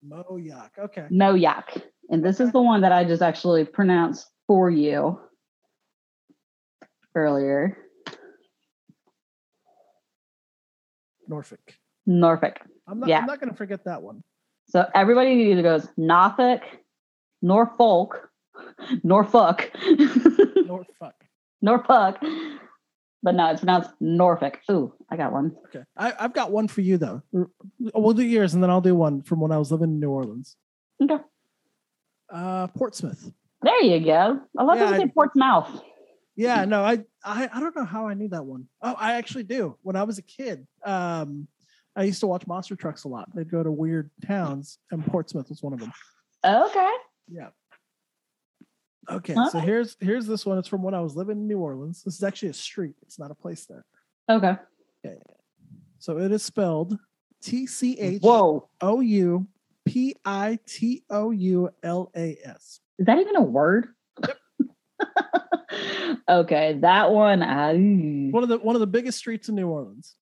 [0.08, 0.70] Moyoc.
[0.78, 1.08] Okay.
[1.12, 1.82] Moyoc.
[2.10, 5.20] And this is the one that I just actually pronounced for you
[7.16, 7.78] earlier.
[11.28, 11.74] Norfolk.
[12.06, 12.60] Norfolk.
[12.88, 13.10] I'm not.
[13.10, 13.20] Yeah.
[13.20, 14.24] I'm not going to forget that one.
[14.68, 16.62] So everybody either goes Norfolk,
[17.42, 18.30] Norfolk,
[19.04, 19.72] Norfolk,
[20.66, 21.16] Norfolk.
[21.62, 22.18] Norfolk,
[23.26, 24.60] but no, it's pronounced Norfolk.
[24.70, 25.56] Ooh, I got one.
[25.66, 25.84] Okay.
[25.98, 27.24] I, I've got one for you though.
[27.80, 30.12] We'll do yours, and then I'll do one from when I was living in New
[30.12, 30.56] Orleans.
[31.04, 31.18] Okay.
[32.32, 33.32] Uh, Portsmouth.
[33.64, 34.40] There you go.
[34.56, 35.82] I love Yeah, you say Portsmouth.
[36.36, 38.68] Yeah, no, I, I I don't know how I knew that one.
[38.84, 39.76] Oh, I actually do.
[39.82, 41.48] When I was a kid, um,
[41.96, 43.28] I used to watch monster trucks a lot.
[43.34, 45.92] They'd go to weird towns, and Portsmouth was one of them.
[46.46, 46.92] Okay.
[47.28, 47.50] Yeah.
[49.10, 50.58] Okay, so here's here's this one.
[50.58, 52.04] It's from when I was living in New Orleans.
[52.04, 52.96] This is actually a street.
[53.04, 53.86] It's not a place there.
[54.30, 54.56] Okay.
[56.00, 56.98] So it is spelled
[57.42, 58.22] T C H.
[58.82, 59.48] O U
[59.86, 62.80] P I T O U L A S.
[62.98, 63.90] Is that even a word?
[66.30, 67.44] okay, that one.
[67.44, 67.74] I,
[68.32, 70.16] One of the one of the biggest streets in New Orleans.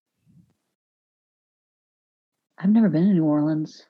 [2.57, 3.85] I've never been to New Orleans.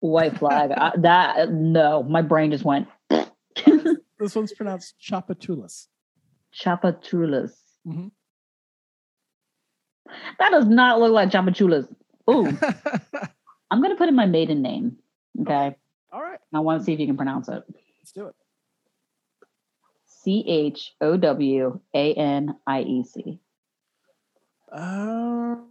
[0.00, 0.70] White flag.
[0.72, 2.88] I, that no, my brain just went
[4.18, 5.86] This one's pronounced Chapatulas.
[6.54, 7.52] Chapatulas.
[7.86, 8.10] Mhm.
[10.38, 11.86] That does not look like Chapatulas.
[12.28, 12.46] Ooh,
[13.70, 14.96] I'm gonna put in my maiden name.
[15.40, 15.76] Okay,
[16.12, 17.62] All right, I want to see if you can pronounce it.
[18.00, 18.34] let's do it.
[20.06, 23.40] C H O W A N I E C.
[24.72, 25.69] Um,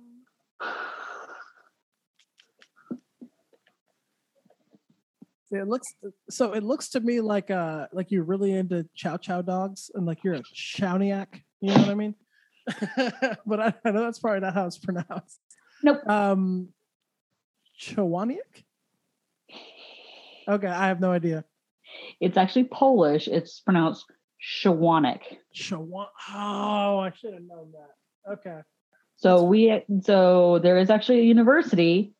[5.52, 5.94] it looks
[6.30, 6.54] so.
[6.54, 10.24] It looks to me like uh like you're really into chow chow dogs and like
[10.24, 11.42] you're a chowniac.
[11.62, 12.16] You know what I mean?
[13.46, 15.40] but I, I know that's probably not how it's pronounced.
[15.84, 16.08] Nope.
[16.08, 16.70] Um,
[17.80, 18.64] Chowaniak.
[20.48, 21.46] Okay, I have no idea.
[22.20, 23.28] It's actually Polish.
[23.28, 24.06] It's pronounced
[24.42, 25.22] Shawanik.
[25.56, 26.08] Chawan.
[26.34, 28.34] Oh, I should have known that.
[28.34, 28.62] Okay.
[29.16, 32.14] So we so there is actually a university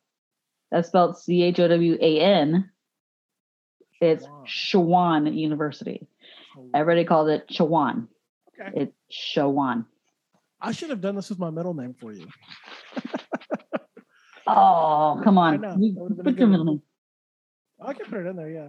[0.70, 2.70] that's spelled C H O W A N.
[4.00, 5.36] It's Shawan.
[5.36, 6.06] University.
[6.74, 8.08] Everybody calls it Shawan.
[8.60, 8.82] Okay.
[8.82, 8.94] It's
[9.36, 9.84] Shawan.
[10.60, 12.26] I should have done this with my middle name for you.
[14.46, 15.60] Oh, come on.
[15.60, 15.76] know.
[15.78, 16.82] You- That would've been a put your middle name.
[17.80, 18.50] I can put it in there.
[18.50, 18.68] Yeah.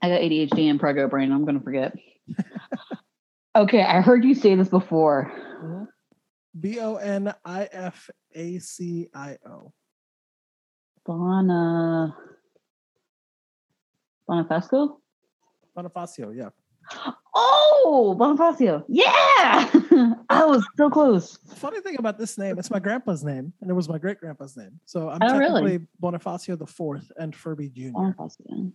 [0.00, 1.32] I got ADHD and prego brain.
[1.32, 1.92] I'm gonna forget.
[3.56, 5.32] okay, I heard you say this before.
[5.60, 5.84] Mm-hmm.
[6.60, 9.72] B O N I F A C I O.
[11.04, 12.14] Bona
[14.28, 14.96] Bonifacio?
[15.76, 16.50] Bonifacio, yeah.
[17.34, 18.84] Oh, Bonifacio.
[18.88, 19.70] Yeah.
[20.30, 21.38] I was so close.
[21.56, 24.56] Funny thing about this name, it's my grandpa's name, and it was my great grandpa's
[24.56, 24.80] name.
[24.84, 25.62] So I'm Oh, really?
[25.62, 27.90] technically Bonifacio the fourth and Furby Jr.
[27.90, 28.72] Bonifacio.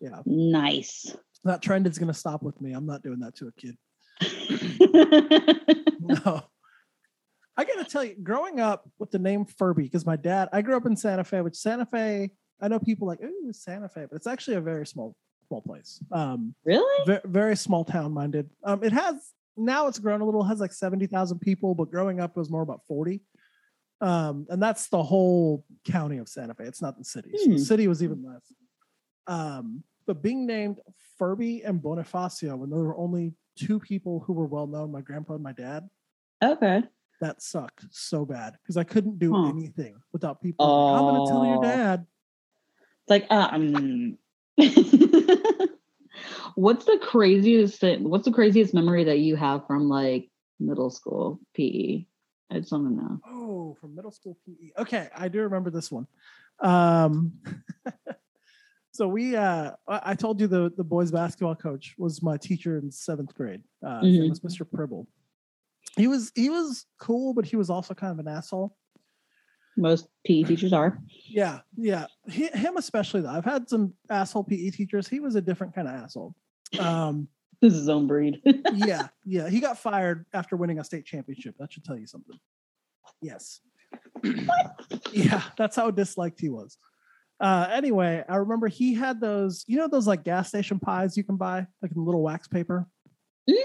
[0.00, 0.22] Yeah.
[0.26, 1.14] Nice.
[1.44, 2.72] That trend is gonna stop with me.
[2.72, 3.76] I'm not doing that to a kid.
[6.00, 6.42] No.
[7.56, 10.76] I gotta tell you, growing up with the name Furby, because my dad, I grew
[10.76, 12.30] up in Santa Fe, which Santa Fe,
[12.60, 16.00] I know people like, ooh, Santa Fe, but it's actually a very small, small place.
[16.10, 17.04] Um, really?
[17.06, 18.50] very, very small town minded.
[18.64, 22.32] Um, it has now it's grown a little, has like 70,000 people, but growing up
[22.32, 23.20] it was more about 40.
[24.00, 26.64] Um, and that's the whole county of Santa Fe.
[26.64, 27.32] It's not the city.
[27.36, 27.52] So Hmm.
[27.52, 28.52] the city was even less.
[29.26, 30.80] Um, but being named
[31.18, 35.34] Furby and Bonifacio, when there were only two people who were well known, my grandpa
[35.34, 35.88] and my dad,
[36.42, 36.82] Okay.
[37.20, 39.48] that sucked so bad because I couldn't do Huh.
[39.48, 40.66] anything without people.
[40.84, 42.06] like, I'm gonna tell your dad.
[43.08, 44.18] It's like, um,
[46.56, 48.08] what's the craziest thing?
[48.08, 50.28] What's the craziest memory that you have from like
[50.60, 52.04] middle school PE?
[52.50, 53.20] I just want to know.
[53.26, 54.72] Oh, from middle school PE.
[54.82, 56.06] Okay, I do remember this one.
[56.60, 57.32] Um,
[58.92, 62.90] so we, uh, I told you the the boys basketball coach was my teacher in
[62.90, 63.62] seventh grade.
[63.82, 64.28] Uh, name Mhm.
[64.28, 64.66] was Mr.
[64.70, 65.06] Pribble.
[65.96, 68.76] he was he was cool, but he was also kind of an asshole.
[69.78, 70.98] Most PE teachers are.
[71.28, 72.06] Yeah, yeah.
[72.28, 73.30] He, him especially though.
[73.30, 75.06] I've had some asshole PE teachers.
[75.08, 76.34] He was a different kind of asshole.
[76.78, 77.28] Um,
[77.60, 78.40] This is his own breed.
[78.74, 79.48] yeah, yeah.
[79.48, 81.56] He got fired after winning a state championship.
[81.58, 82.38] That should tell you something.
[83.20, 83.60] Yes.
[85.12, 86.76] yeah, that's how disliked he was.
[87.40, 91.24] Uh, anyway, I remember he had those, you know, those like gas station pies you
[91.24, 92.86] can buy, like in little wax paper,
[93.50, 93.56] Mhm.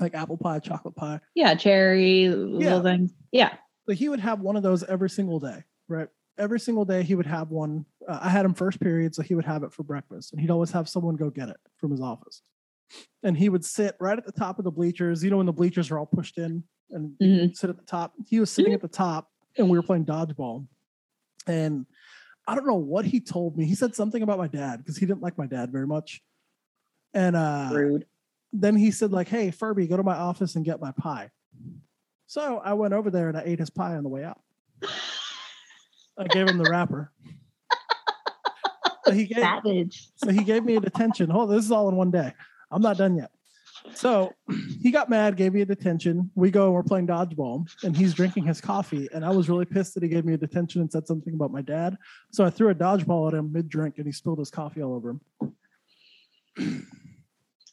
[0.00, 1.20] like apple pie, chocolate pie.
[1.36, 2.30] yeah, cherry Yeah.
[2.30, 3.12] little things.
[3.32, 3.54] Yeah.
[3.88, 6.08] So he would have one of those every single day, right?
[6.36, 7.86] Every single day he would have one.
[8.06, 10.50] Uh, I had him first period, so he would have it for breakfast, and he'd
[10.50, 12.42] always have someone go get it from his office.
[13.22, 15.24] And he would sit right at the top of the bleachers.
[15.24, 17.56] You know when the bleachers are all pushed in, and Mhm.
[17.56, 18.12] sit at the top.
[18.26, 20.66] He was sitting at the top, and we were playing dodgeball.
[21.46, 21.86] And
[22.46, 23.64] I don't know what he told me.
[23.64, 26.22] He said something about my dad because he didn't like my dad very much.
[27.14, 28.06] And uh, Rude.
[28.52, 31.30] then he said like hey furby go to my office and get my pie
[32.28, 34.40] so i went over there and i ate his pie on the way out
[36.18, 37.10] i gave him the wrapper
[39.04, 40.10] so he gave, Savage.
[40.14, 42.32] so he gave me a detention oh this is all in one day
[42.70, 43.30] i'm not done yet
[43.94, 44.32] so
[44.82, 48.14] he got mad gave me a detention we go and we're playing dodgeball and he's
[48.14, 50.92] drinking his coffee and i was really pissed that he gave me a detention and
[50.92, 51.96] said something about my dad
[52.30, 55.10] so i threw a dodgeball at him mid-drink and he spilled his coffee all over
[55.10, 55.20] him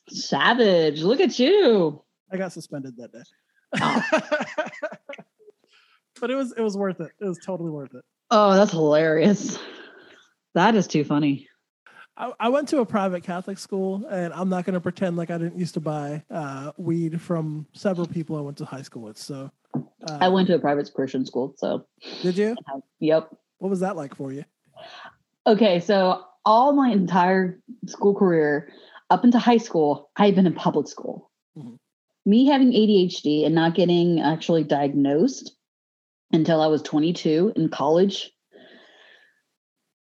[0.09, 1.01] Savage.
[1.01, 2.01] Look at you.
[2.31, 3.23] I got suspended that day.
[3.81, 4.03] Oh.
[6.21, 7.11] but it was it was worth it.
[7.19, 8.03] It was totally worth it.
[8.31, 9.57] Oh, that's hilarious.
[10.53, 11.47] That is too funny.
[12.17, 15.29] I, I went to a private Catholic school, and I'm not going to pretend like
[15.29, 19.03] I didn't used to buy uh, weed from several people I went to high school
[19.03, 19.17] with.
[19.17, 21.85] So, uh, I went to a private Christian school, so
[22.21, 22.55] Did you?
[22.99, 23.29] yep.
[23.57, 24.45] What was that like for you?
[25.45, 28.69] Okay, so all my entire school career,
[29.09, 31.24] up into high school, I've been in public school.
[32.25, 35.55] Me having ADHD and not getting actually diagnosed
[36.31, 38.31] until I was 22 in college,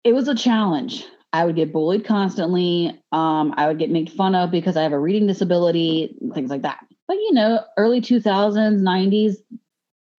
[0.04, 1.06] it was a challenge.
[1.32, 3.02] I would get bullied constantly.
[3.12, 6.64] Um, I would get made fun of because I have a reading disability, things like
[6.64, 6.80] that.
[7.08, 9.36] But you know, early 2000s, 90s,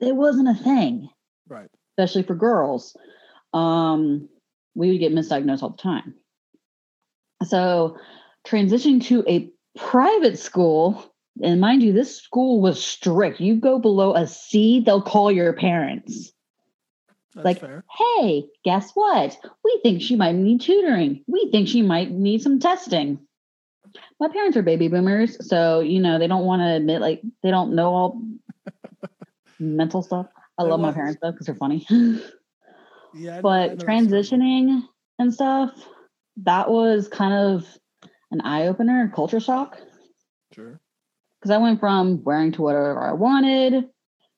[0.01, 1.09] it wasn't a thing
[1.49, 1.69] Right.
[1.99, 2.97] especially for girls.
[3.53, 4.29] Um,
[4.75, 6.15] we would get misdiagnosed all the time.
[7.45, 7.97] So,
[8.47, 11.10] transitioning to a private school,
[11.43, 13.41] and mind you, this school was strict.
[13.41, 16.33] You go below a C, they'll call your parents.
[17.35, 17.85] That's Like- fair.
[17.99, 19.39] Hey, guess what?
[19.65, 21.25] We think she might need tutoring.
[21.29, 23.21] We think she might need some testing.
[24.21, 27.51] My parents are baby boomers, so you know they don't want to admit like they
[27.51, 28.23] don't know all
[29.59, 30.27] mental stuff.
[30.59, 31.87] I love my parents though because they're funny.
[33.13, 33.31] Yeah.
[33.31, 33.97] I know- I but know that story.
[33.99, 34.83] transitioning
[35.19, 35.73] and stuff
[36.45, 37.67] that was kind of
[38.31, 39.81] an eye-opener and culture shock
[40.55, 40.81] Sure.
[41.41, 43.89] Because i went from wearing to whatever i wanted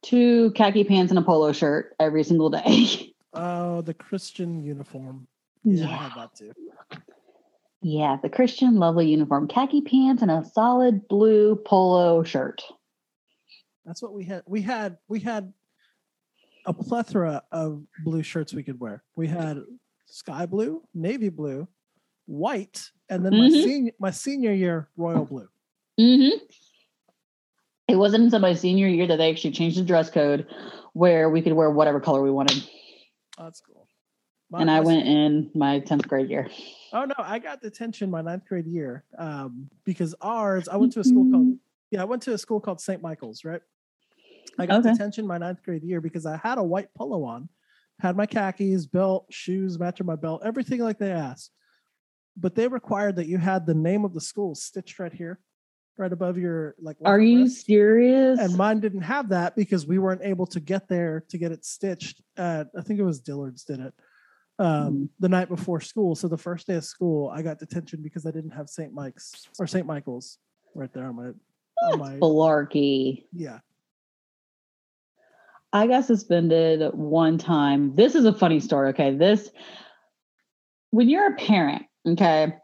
[0.02, 5.26] to khaki pants and a polo shirt every single day Oh, the Christian uniform.
[5.64, 6.52] Yeah, yeah that too.
[7.80, 12.62] yeah the christian lovely uniform khaki pants and a solid blue polo shirt
[13.86, 14.42] That's what we had.
[14.46, 15.52] We had we had
[16.66, 19.02] a plethora of blue shirts we could wear.
[19.16, 19.62] We had
[20.06, 21.66] sky blue, navy blue,
[22.26, 23.62] white, and then my Mhm.
[23.64, 25.48] senior my senior year royal blue.
[25.98, 26.36] hmm
[27.92, 30.46] it wasn't until my senior year that they actually changed the dress code
[30.94, 32.64] where we could wear whatever color we wanted
[33.38, 33.86] Oh, that's cool.
[34.50, 36.48] My- and i went in my 10th grade year
[36.94, 40.68] Oh no, I got detention my ninth grade year um, because ours.
[40.68, 41.56] I went to a school called
[41.90, 43.00] yeah, I went to a school called St.
[43.00, 43.44] Michael's.
[43.46, 43.62] Right,
[44.58, 44.92] I got Okay.
[44.92, 47.48] detention my ninth grade year because I had a white polo on,
[47.98, 51.50] had my khakis, belt, shoes matching my belt, everything like they asked.
[52.36, 55.40] But they required that you had the name of the school stitched right here,
[55.98, 56.96] right above your like.
[57.04, 57.66] are you wrist.
[57.66, 61.52] serious And mine didn't have that because we weren't able to get there to get
[61.52, 62.20] it stitched.
[62.36, 63.94] At, I think it was Dillard's did it
[64.58, 66.14] um, the night before school.
[66.14, 68.92] So the first day of school, I got detention because I didn't have St.
[68.92, 69.86] Mike's or St.
[69.86, 70.38] Michael's
[70.74, 71.30] right there on my,
[71.82, 73.24] on my Malarkey.
[73.32, 73.58] yeah.
[75.74, 77.96] I got suspended one time.
[77.96, 78.90] This is a funny story.
[78.90, 79.16] Okay.
[79.16, 79.50] This,
[80.90, 82.54] when you're a parent, okay,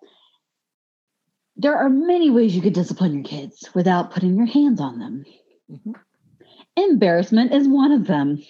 [1.58, 5.24] there are many ways you could discipline your kids without putting your hands on them.
[5.70, 5.94] Mhm.
[6.76, 8.40] Embarrassment is one of them.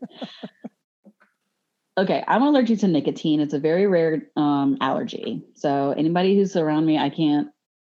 [1.98, 3.40] okay, I'm allergic to nicotine.
[3.40, 5.44] It's a very rare um, allergy.
[5.54, 7.48] So anybody who's around me, I can't.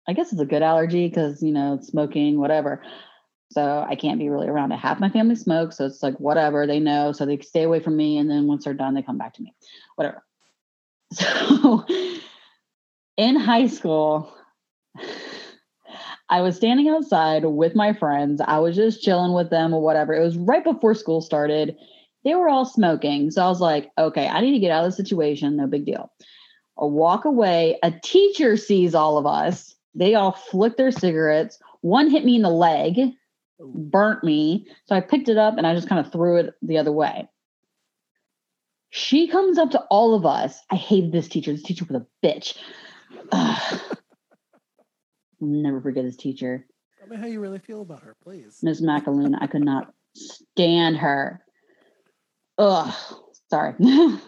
[0.07, 2.83] I guess it's a good allergy because you know smoking, whatever.
[3.51, 4.79] So I can't be really around it.
[4.79, 7.11] Half my family smokes, so it's like whatever they know.
[7.11, 9.43] So they stay away from me, and then once they're done, they come back to
[9.43, 9.53] me.
[9.95, 10.23] Whatever.
[11.13, 11.85] So
[13.17, 14.33] in high school,
[16.29, 18.41] I was standing outside with my friends.
[18.41, 20.13] I was just chilling with them or whatever.
[20.13, 21.75] It was right before school started.
[22.23, 23.31] They were all smoking.
[23.31, 25.57] So I was like, okay, I need to get out of the situation.
[25.57, 26.11] No big deal.
[26.79, 27.77] I walk away.
[27.83, 29.75] A teacher sees all of us.
[29.93, 31.59] They all flick their cigarettes.
[31.81, 32.97] One hit me in the leg,
[33.59, 34.67] burnt me.
[34.85, 37.27] So I picked it up and I just kind of threw it the other way.
[38.89, 40.59] She comes up to all of us.
[40.69, 41.51] I hated this teacher.
[41.51, 42.57] This teacher was a bitch.
[45.41, 46.65] Never forget this teacher.
[46.99, 48.59] Tell me how you really feel about her, please.
[48.61, 49.35] Miss McAloon.
[49.39, 51.41] I could not stand her.
[52.57, 52.93] Ugh.
[53.49, 53.73] Sorry.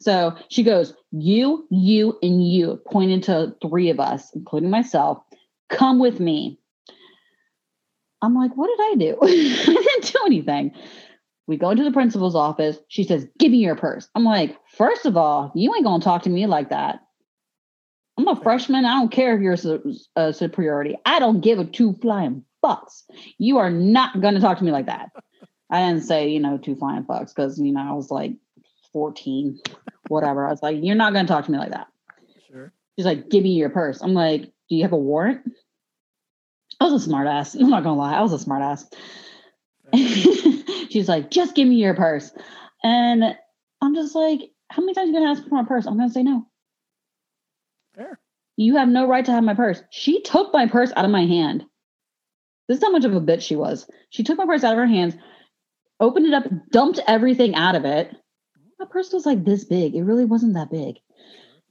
[0.00, 5.18] so she goes, You, you, and you, pointing to three of us, including myself.
[5.70, 6.60] Come with me.
[8.22, 9.18] I'm like, What did I do?
[9.22, 10.72] I didn't do anything.
[11.46, 12.78] We go into the principal's office.
[12.88, 14.08] She says, Give me your purse.
[14.14, 17.00] I'm like, First of all, you ain't going to talk to me like that.
[18.16, 18.84] I'm a freshman.
[18.84, 20.96] I don't care if you're a, a superiority.
[21.04, 23.02] I don't give a two flying fucks.
[23.38, 25.10] You are not going to talk to me like that.
[25.70, 28.34] I didn't say, you know, two flying fucks because, you know, I was like
[28.92, 29.60] 14,
[30.08, 30.46] whatever.
[30.46, 31.88] I was like, you're not going to talk to me like that.
[32.48, 32.72] Sure.
[32.96, 34.00] She's like, give me your purse.
[34.00, 35.42] I'm like, do you have a warrant?
[36.80, 37.54] I was a smart ass.
[37.54, 38.14] I'm not going to lie.
[38.14, 38.86] I was a smart ass.
[40.90, 42.30] She's like, just give me your purse.
[42.82, 43.36] And
[43.80, 44.40] I'm just like,
[44.70, 45.86] how many times are you going to ask for my purse?
[45.86, 46.46] I'm going to say no.
[47.94, 48.18] Fair.
[48.56, 49.82] You have no right to have my purse.
[49.90, 51.64] She took my purse out of my hand.
[52.68, 53.88] This is how much of a bitch she was.
[54.10, 55.14] She took my purse out of her hands,
[56.00, 58.14] opened it up, dumped everything out of it.
[58.78, 59.94] My purse was like this big.
[59.94, 60.96] It really wasn't that big.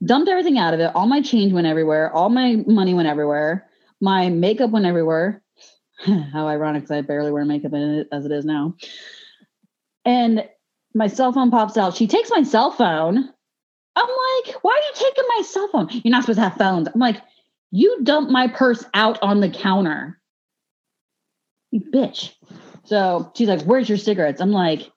[0.06, 0.92] Dumped everything out of it.
[0.94, 2.12] All my change went everywhere.
[2.14, 3.70] All my money went everywhere.
[4.02, 5.42] My makeup went everywhere.
[6.34, 8.76] how ironic because I barely wear makeup it as it is now.
[10.06, 10.48] And
[10.94, 11.96] my cell phone pops out.
[11.96, 13.30] She takes my cell phone.
[14.46, 15.88] I'm why are you taking my cell phone?
[15.92, 16.88] You're not supposed to have phones.
[16.94, 17.22] I'm like,
[17.72, 20.20] you dumped my purse out on the counter.
[21.72, 22.34] You bitch.
[22.86, 24.42] So she's like, where's your cigarettes?
[24.42, 24.92] I'm like,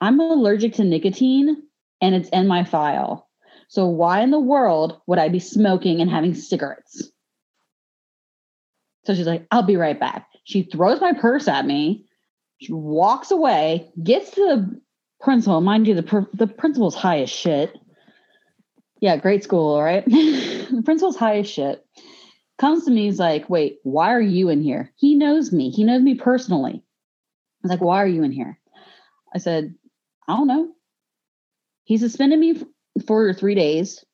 [0.00, 1.62] I'm allergic to nicotine
[2.00, 3.28] and it's in my file.
[3.68, 7.10] So why in the world would I be smoking and having cigarettes?
[9.04, 10.28] So she's like, I'll be right back.
[10.44, 12.06] She throws my purse at me.
[12.60, 14.80] She walks away, gets to the
[15.20, 15.60] principal.
[15.60, 17.76] Mind you, the, pr- the principal's high as shit.
[19.00, 20.04] Yeah, great school, all right?
[20.06, 21.84] the principal's high as shit.
[22.58, 24.92] Comes to me, he's like, wait, why are you in here?
[24.96, 25.70] He knows me.
[25.70, 26.82] He knows me personally.
[26.82, 28.58] I was like, why are you in here?
[29.32, 29.74] I said,
[30.26, 30.72] I don't know.
[31.84, 32.60] He suspended me
[33.06, 34.04] for three days.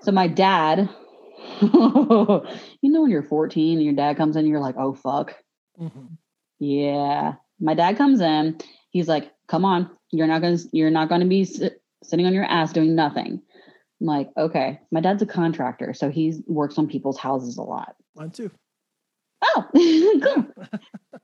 [0.00, 0.88] So my dad,
[1.60, 1.70] you
[2.82, 5.34] know, when you're 14 and your dad comes in, you're like, oh, fuck.
[5.78, 6.16] Mhm.
[6.58, 7.34] Yeah.
[7.60, 8.58] My dad comes in.
[8.90, 12.44] He's like, "Come on, you're not gonna you're not gonna be sit, sitting on your
[12.44, 13.42] ass doing nothing."
[14.00, 17.94] I'm like, "Okay." My dad's a contractor, so he works on people's houses a lot.
[18.14, 18.50] Mine too.
[19.42, 19.68] Oh,
[20.22, 20.46] cool.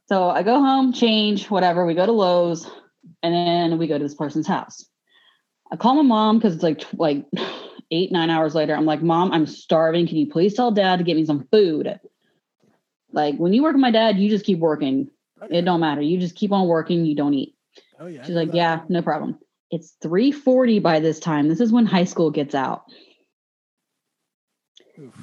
[0.06, 1.86] so I go home, change, whatever.
[1.86, 2.68] We go to Lowe's,
[3.22, 4.84] and then we go to this person's house.
[5.70, 7.24] I call my mom because it's like like
[7.90, 8.74] eight nine hours later.
[8.74, 10.06] I'm like, "Mom, I'm starving.
[10.06, 11.98] Can you please tell Dad to get me some food?"
[13.12, 15.10] Like when you work with my dad, you just keep working.
[15.40, 16.00] Oh, it don't matter.
[16.00, 17.04] You just keep on working.
[17.04, 17.54] You don't eat.
[17.98, 18.24] Oh yeah.
[18.24, 19.38] She's like, yeah, no problem.
[19.70, 21.48] It's 3:40 by this time.
[21.48, 22.84] This is when high school gets out.
[24.98, 25.14] Oof.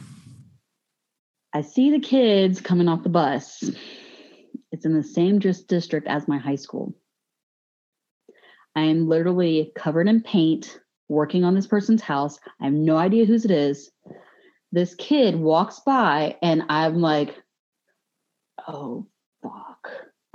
[1.53, 3.63] I see the kids coming off the bus.
[4.71, 6.93] It's in the same district as my high school.
[8.75, 12.39] I am literally covered in paint working on this person's house.
[12.59, 13.89] I have no idea whose it is.
[14.71, 17.41] This kid walks by and I'm like,
[18.67, 19.07] oh.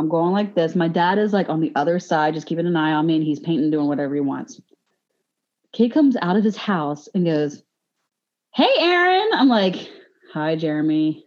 [0.01, 0.75] I'm going like this.
[0.75, 3.23] My dad is like on the other side, just keeping an eye on me, and
[3.23, 4.59] he's painting, doing whatever he wants.
[5.75, 7.63] Kid comes out of his house and goes,
[8.55, 9.29] Hey, Erin.
[9.35, 9.91] I'm like,
[10.33, 11.27] Hi, Jeremy.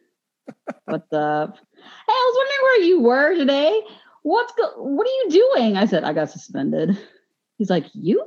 [0.85, 1.57] What's up?
[1.83, 3.81] Hey, I was wondering where you were today.
[4.21, 5.75] What's go- what are you doing?
[5.75, 6.97] I said, I got suspended.
[7.57, 8.25] He's like, You?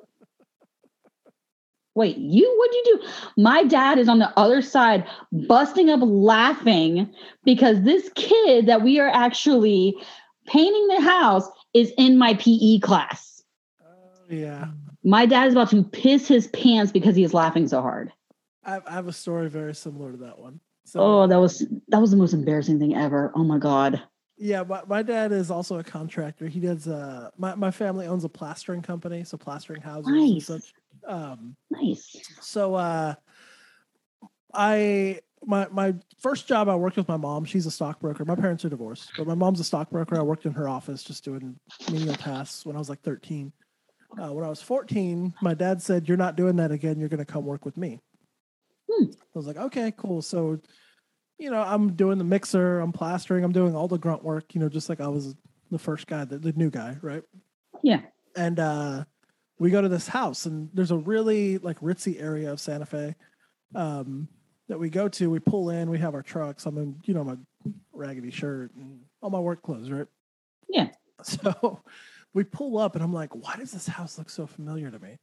[1.94, 2.54] Wait, you?
[2.58, 3.42] What'd you do?
[3.42, 7.10] My dad is on the other side, busting up laughing
[7.44, 9.96] because this kid that we are actually
[10.46, 13.42] painting the house is in my PE class.
[13.82, 14.66] Oh yeah.
[15.04, 18.12] My dad is about to piss his pants because he is laughing so hard.
[18.64, 20.60] I have, I have a story very similar to that one.
[20.84, 23.32] So Oh, that was that was the most embarrassing thing ever.
[23.34, 24.02] Oh my god.
[24.36, 26.46] yeah, my, my dad is also a contractor.
[26.48, 30.46] He does uh my, my family owns a plastering company, so plastering houses and Nice.
[30.46, 30.74] such.
[31.06, 32.16] Um Nice.
[32.40, 33.14] so uh
[34.52, 37.44] I my my first job I worked with my mom.
[37.44, 38.24] She's a stockbroker.
[38.24, 40.18] My parents are divorced, but my mom's a stockbroker.
[40.18, 41.58] I worked in her office just doing
[41.90, 43.52] menial tasks when I was like 13.
[44.20, 46.98] Uh, when I was 14, my dad said, "You're not doing that again.
[46.98, 48.00] You're going to come work with me."
[48.90, 49.04] Hmm.
[49.04, 50.60] I was like, "Okay, cool." So
[51.38, 54.60] you know, I'm doing the mixer, I'm plastering, I'm doing all the grunt work, you
[54.60, 55.34] know, just like I was
[55.70, 57.22] the first guy, the, the new guy, right?
[57.82, 58.00] Yeah.
[58.34, 59.04] And uh
[59.58, 63.14] we go to this house and there's a really like ritzy area of Santa Fe
[63.74, 64.28] um
[64.68, 65.30] that we go to.
[65.30, 66.66] We pull in, we have our trucks.
[66.66, 67.36] I'm in, you know, my
[67.92, 70.06] raggedy shirt and all my work clothes, right?
[70.68, 70.88] Yeah.
[71.22, 71.82] So
[72.34, 75.16] we pull up and I'm like, why does this house look so familiar to me?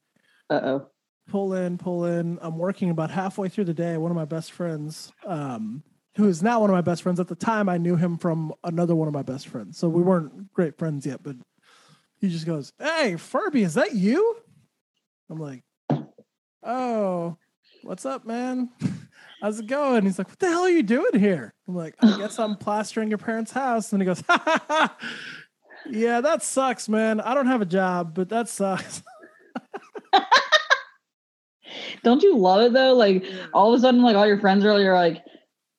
[0.49, 0.87] Uh oh.
[1.29, 2.39] pull in, pull in.
[2.41, 3.95] I'm working about halfway through the day.
[3.97, 5.83] One of my best friends, um,
[6.17, 8.53] who is now one of my best friends, at the time I knew him from
[8.63, 9.77] another one of my best friends.
[9.77, 11.35] So we weren't great friends yet, but
[12.19, 14.37] he just goes, Hey, Furby, is that you?
[15.29, 15.63] I'm like,
[16.63, 17.37] Oh,
[17.83, 18.69] what's up, man?
[19.43, 20.05] How's it going?
[20.05, 21.53] He's like, What the hell are you doing here?
[21.67, 23.91] I'm like, I guess I'm plastering your parents' house.
[23.91, 24.97] And he goes, ha, ha, ha.
[25.89, 27.19] Yeah, that sucks, man.
[27.19, 29.03] I don't have a job, but that sucks.
[32.03, 32.93] Don't you love it though?
[32.93, 35.21] Like all of a sudden, like all your friends are you're like,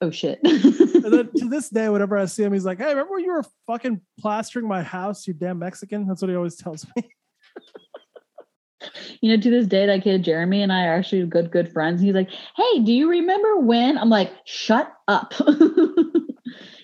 [0.02, 0.40] oh shit.
[0.42, 3.32] And then to this day, whenever I see him, he's like, "Hey, remember when you
[3.32, 7.08] were fucking plastering my house, you damn Mexican?" That's what he always tells me.
[9.20, 12.00] You know, to this day, that kid Jeremy and I are actually good, good friends.
[12.00, 13.98] He's like, Hey, do you remember when?
[13.98, 15.34] I'm like, shut up.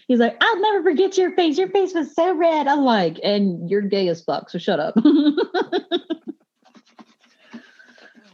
[0.08, 1.56] He's like, I'll never forget your face.
[1.56, 2.66] Your face was so red.
[2.66, 4.94] I'm like, and you're gay as fuck, so shut up.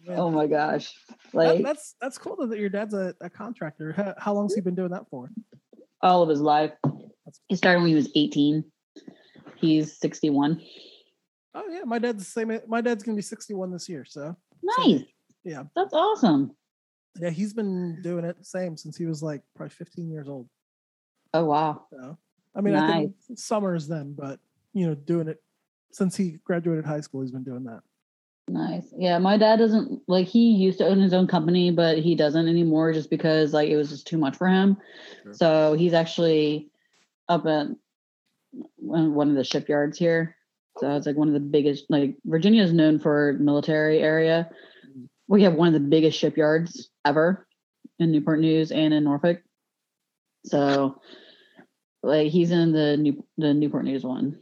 [0.09, 0.95] oh my gosh.
[1.35, 3.93] That- that's that's cool that your dad's a, a contractor.
[3.93, 5.31] How, how long's he been doing that for?
[6.03, 6.73] all of his life.
[7.49, 8.65] He started when he was 18.
[9.57, 10.61] He's 61.
[11.57, 12.61] Oh yeah, my dad's the same.
[12.69, 14.05] My dad's gonna be sixty-one this year.
[14.05, 15.05] So Nice.
[15.45, 16.55] yeah, That's awesome.
[17.19, 20.49] yeah, he's been doing it the same since he was like probably fifteen years old.
[21.33, 21.87] Oh wow.
[21.91, 22.19] So
[22.55, 24.39] I mean, I think summers then, but
[24.75, 25.43] you know, doing it
[25.93, 27.81] since he graduated high school, he's been doing that.
[28.49, 28.93] Nice.
[28.97, 32.49] Yeah, my dad doesn't like he used to own his own company, but he doesn't
[32.49, 34.77] anymore just because like it was just too much for him.
[35.23, 35.33] Sure.
[35.33, 36.71] So he's actually
[37.29, 37.69] up at
[38.77, 40.36] one one of the shipyards here.
[40.79, 44.51] So it's like one of the biggest like Virginia is known for military area.
[45.29, 47.47] We have one of the biggest shipyards ever
[47.99, 49.41] in Newport News and in Norfolk.
[50.45, 51.01] So
[52.03, 54.39] like he's in the New the Newport News one.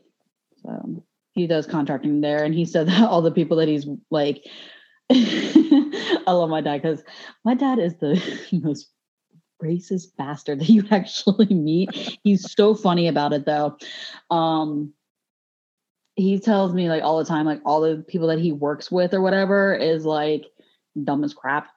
[0.63, 4.45] So he does contracting there and he said that all the people that he's like
[5.13, 7.03] I love my dad because
[7.45, 8.21] my dad is the
[8.63, 8.91] most
[9.63, 12.19] racist bastard that you actually meet.
[12.25, 13.77] He's so funny about it though.
[14.31, 14.93] Um
[16.17, 19.15] he tells me like all the time, like all the people that he works with
[19.15, 20.45] or whatever is like
[21.03, 21.69] dumb as crap.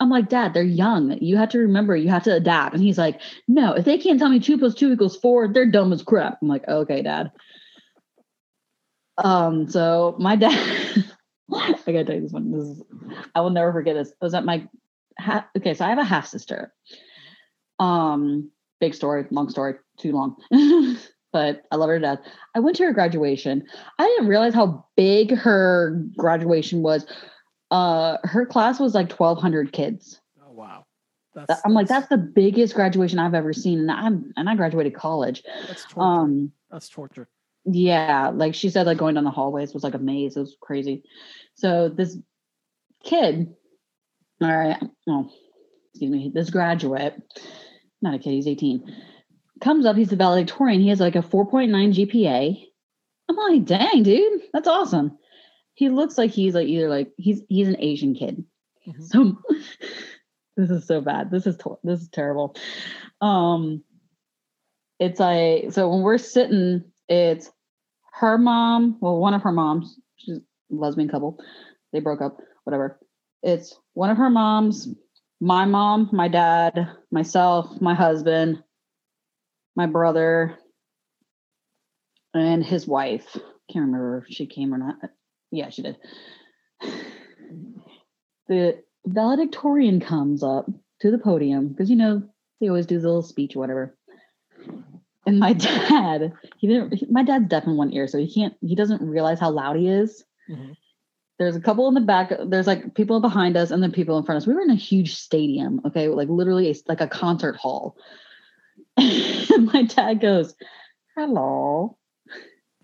[0.00, 1.16] I'm like, Dad, they're young.
[1.20, 2.74] You have to remember, you have to adapt.
[2.74, 5.70] And he's like, No, if they can't tell me two plus two equals four, they're
[5.70, 6.38] dumb as crap.
[6.42, 7.30] I'm like, okay, Dad.
[9.18, 11.04] Um, so my dad,
[11.52, 12.50] I gotta tell you this one.
[12.50, 12.82] This is,
[13.34, 14.12] I will never forget this.
[14.20, 14.66] Was at my
[15.18, 16.72] ha- okay, so I have a half sister.
[17.78, 20.36] Um, big story, long story, too long.
[21.34, 22.20] but I love her to death.
[22.54, 23.66] I went to her graduation.
[23.98, 27.04] I didn't realize how big her graduation was.
[27.72, 30.20] Uh, her class was like 1,200 kids.
[30.40, 30.86] Oh wow,
[31.34, 34.94] that's I'm like, that's the biggest graduation I've ever seen, and I'm and I graduated
[34.94, 35.42] college.
[35.66, 36.00] that's torture.
[36.00, 37.28] Um, that's torture.
[37.64, 40.36] yeah, like she said, like going down the hallways was like a maze.
[40.36, 41.02] It was crazy.
[41.56, 42.16] So this
[43.02, 43.52] kid,
[44.40, 45.28] all right, oh,
[45.90, 47.20] excuse me, this graduate,
[48.00, 48.84] not a kid, he's 18,
[49.60, 50.80] comes up, he's the valedictorian.
[50.80, 52.64] He has like a 4.9 GPA.
[53.28, 55.18] I'm like, dang, dude, that's awesome.
[55.74, 58.44] He looks like he's like either like he's he's an Asian kid.
[58.86, 59.02] Mhm.
[59.02, 59.38] So
[60.56, 61.30] this is so bad.
[61.30, 62.54] This is this is terrible.
[63.20, 63.82] Um,
[65.00, 67.50] it's like so when we're sitting, it's
[68.12, 68.98] her mom.
[69.00, 69.98] Well, one of her moms.
[70.16, 70.40] She's a
[70.70, 71.38] lesbian couple.
[71.92, 72.38] They broke up.
[72.64, 73.00] Whatever.
[73.42, 74.88] It's one of her moms,
[75.40, 78.62] my mom, my dad, myself, my husband,
[79.76, 80.56] my brother,
[82.32, 83.32] and his wife.
[83.70, 84.96] Can't remember if she came or not.
[85.50, 85.96] Yeah, she did.
[88.48, 90.66] The valedictorian comes up
[91.00, 92.22] to the podium because you know
[92.60, 93.96] they always do the little speech or whatever.
[95.26, 95.52] And my
[95.88, 97.10] dad, he didn't.
[97.10, 98.54] My dad's deaf in one ear, so he can't.
[98.60, 100.24] He doesn't realize how loud he is.
[100.50, 100.76] Mhm.
[101.38, 102.32] There's a couple in the back.
[102.46, 104.46] There's like people behind us, and then people in front of us.
[104.46, 105.80] We were in a huge stadium.
[105.86, 107.96] Okay, like literally a, like a concert hall.
[108.96, 110.54] And my dad goes,
[111.16, 111.98] "Hello."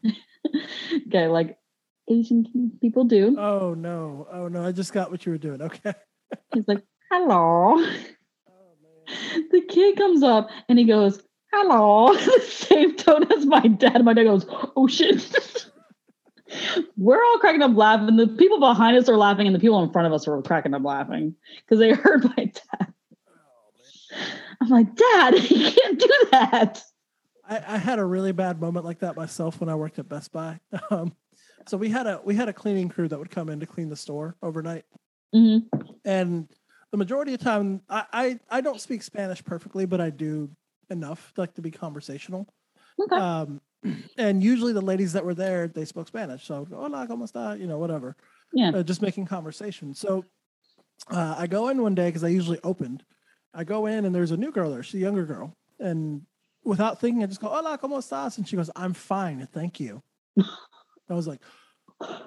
[1.06, 1.58] okay, like
[2.08, 3.36] Asian people do.
[3.38, 5.62] Oh no, oh no, I just got what you were doing.
[5.62, 5.94] Okay.
[6.54, 9.48] He's like, "Hello." Oh man.
[9.50, 14.04] the kid comes up and he goes, "Hello." the same tone as my dad.
[14.04, 14.46] My dad goes,
[14.76, 15.66] "Oh shit."
[16.96, 18.16] We're all cracking up laughing.
[18.16, 20.74] The people behind us are laughing, and the people in front of us are cracking
[20.74, 22.92] up laughing because they heard my dad.
[23.28, 26.82] Oh, I'm like, Dad, you can't do that.
[27.48, 30.32] I, I had a really bad moment like that myself when I worked at Best
[30.32, 30.60] Buy.
[30.90, 31.14] Um,
[31.66, 33.88] so we had a we had a cleaning crew that would come in to clean
[33.88, 34.84] the store overnight,
[35.32, 35.58] hmm
[36.04, 36.48] and
[36.90, 40.50] the majority of time I, I I don't speak Spanish perfectly, but I do
[40.90, 42.46] enough like to be conversational.
[43.00, 43.16] Okay.
[43.16, 43.60] Um,
[44.18, 47.06] and usually the ladies that were there they spoke Spanish, so I would go, hola,
[47.06, 48.16] cómo está, you know, whatever.
[48.52, 48.70] Yeah.
[48.74, 49.94] uh, just making conversation.
[49.94, 50.24] So
[51.10, 53.04] uh, I go in one day because I usually opened.
[53.54, 54.82] I go in and there's a new girl there.
[54.82, 56.22] She's a younger girl, and
[56.64, 60.02] without thinking, I just go, "Hola, cómo estás?" And she goes, "I'm fine, thank you."
[60.38, 61.40] I was like,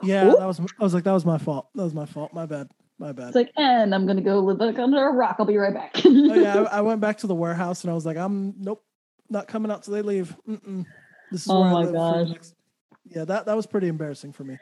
[0.04, 0.40] "Yeah, Oop.
[0.40, 1.68] that was." I was like, "That was my fault.
[1.76, 2.34] That was my fault.
[2.34, 2.68] My bad.
[3.00, 5.38] My bad." It's like, and I'm gonna go live under a rock.
[5.40, 5.92] I'll be right back.
[6.06, 8.84] oh yeah, I, I went back to the warehouse and I was like, "I'm nope,
[9.30, 10.86] not coming out till they leave." Mm-mm.
[11.32, 12.30] This is Oh where I my live for the gosh.
[12.34, 12.56] next-"
[13.06, 14.58] Yeah, that that was pretty embarrassing for me.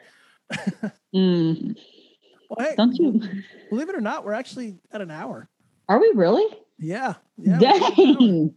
[1.14, 1.76] Mm,
[2.50, 3.20] Well, hey, don't you?
[3.70, 5.48] believe it or not, we're actually at an hour.
[5.92, 6.46] Are we really?
[6.78, 7.58] Yeah, yeah.
[7.58, 8.16] we're at an hour.
[8.16, 8.54] Dang.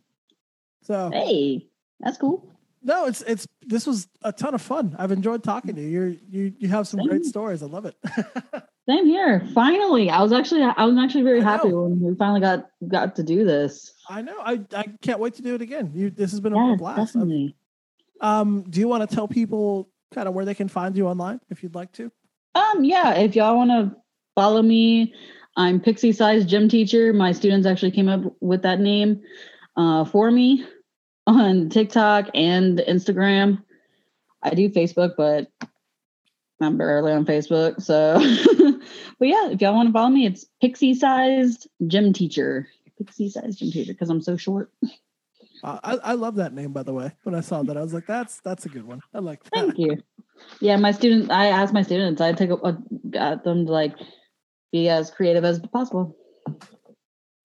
[0.84, 1.68] So Hey,
[2.00, 2.48] that's cool.
[2.82, 4.96] no, it's it's this was a ton of fun.
[4.98, 5.88] I've enjoyed talking to you.
[5.90, 7.62] You're you you have some great stories.
[7.62, 7.98] I love it.
[8.88, 9.46] Same here.
[9.54, 13.24] Finally, I was actually I was actually very happy when we finally got got to
[13.24, 13.94] do this.
[14.10, 14.40] I know.
[14.40, 15.92] I I can't wait to do it again.
[15.94, 17.14] You this has been a blast.
[17.14, 17.54] definitely.
[18.22, 21.42] Um, do you want to tell people kind of where they can find you online
[21.50, 22.10] if you'd like to?
[22.54, 23.94] Um, yeah, if y'all want to
[24.36, 25.14] follow me,
[25.58, 27.14] I'm Pixie Size Gym Teacher.
[27.14, 29.22] My students actually came up with that name
[29.78, 30.66] uh, for me
[31.28, 33.64] on TikTok and Instagram.
[34.44, 35.50] I do Facebook, but
[36.62, 37.82] I'm barely on Facebook.
[37.82, 38.16] So,
[39.20, 42.68] but yeah, if y'all want to follow me, it's Pixie Sized Gym Teacher.
[42.98, 44.72] Pixie Sized Gym Teacher because I'm so short.
[45.64, 47.12] Uh, I I love that name by the way.
[47.24, 49.02] When I saw that, I was like, that's that's a good one.
[49.14, 49.52] I like that.
[49.54, 50.04] Thank you.
[50.60, 51.30] Yeah, my students.
[51.30, 52.20] I asked my students.
[52.22, 52.78] I take a, a-
[53.10, 53.96] got them to like
[54.76, 56.16] be as creative as possible.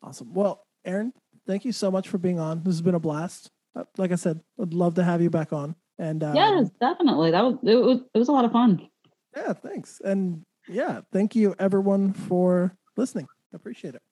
[0.02, 0.34] Awesome.
[0.34, 1.12] Well, Erin,
[1.46, 2.58] thank you so much for being on.
[2.64, 3.50] This has been a blast.
[3.76, 5.76] Uh, Like I said, I'd love to have you back on.
[5.98, 7.30] And um, yes, definitely.
[7.30, 8.88] That was it, was it was a lot of fun.
[9.36, 10.00] yeah, thanks.
[10.04, 13.28] And yeah, thank you everyone for listening.
[13.52, 14.02] I appreciate it.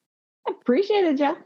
[0.48, 1.38] Appreciate it, Jeff.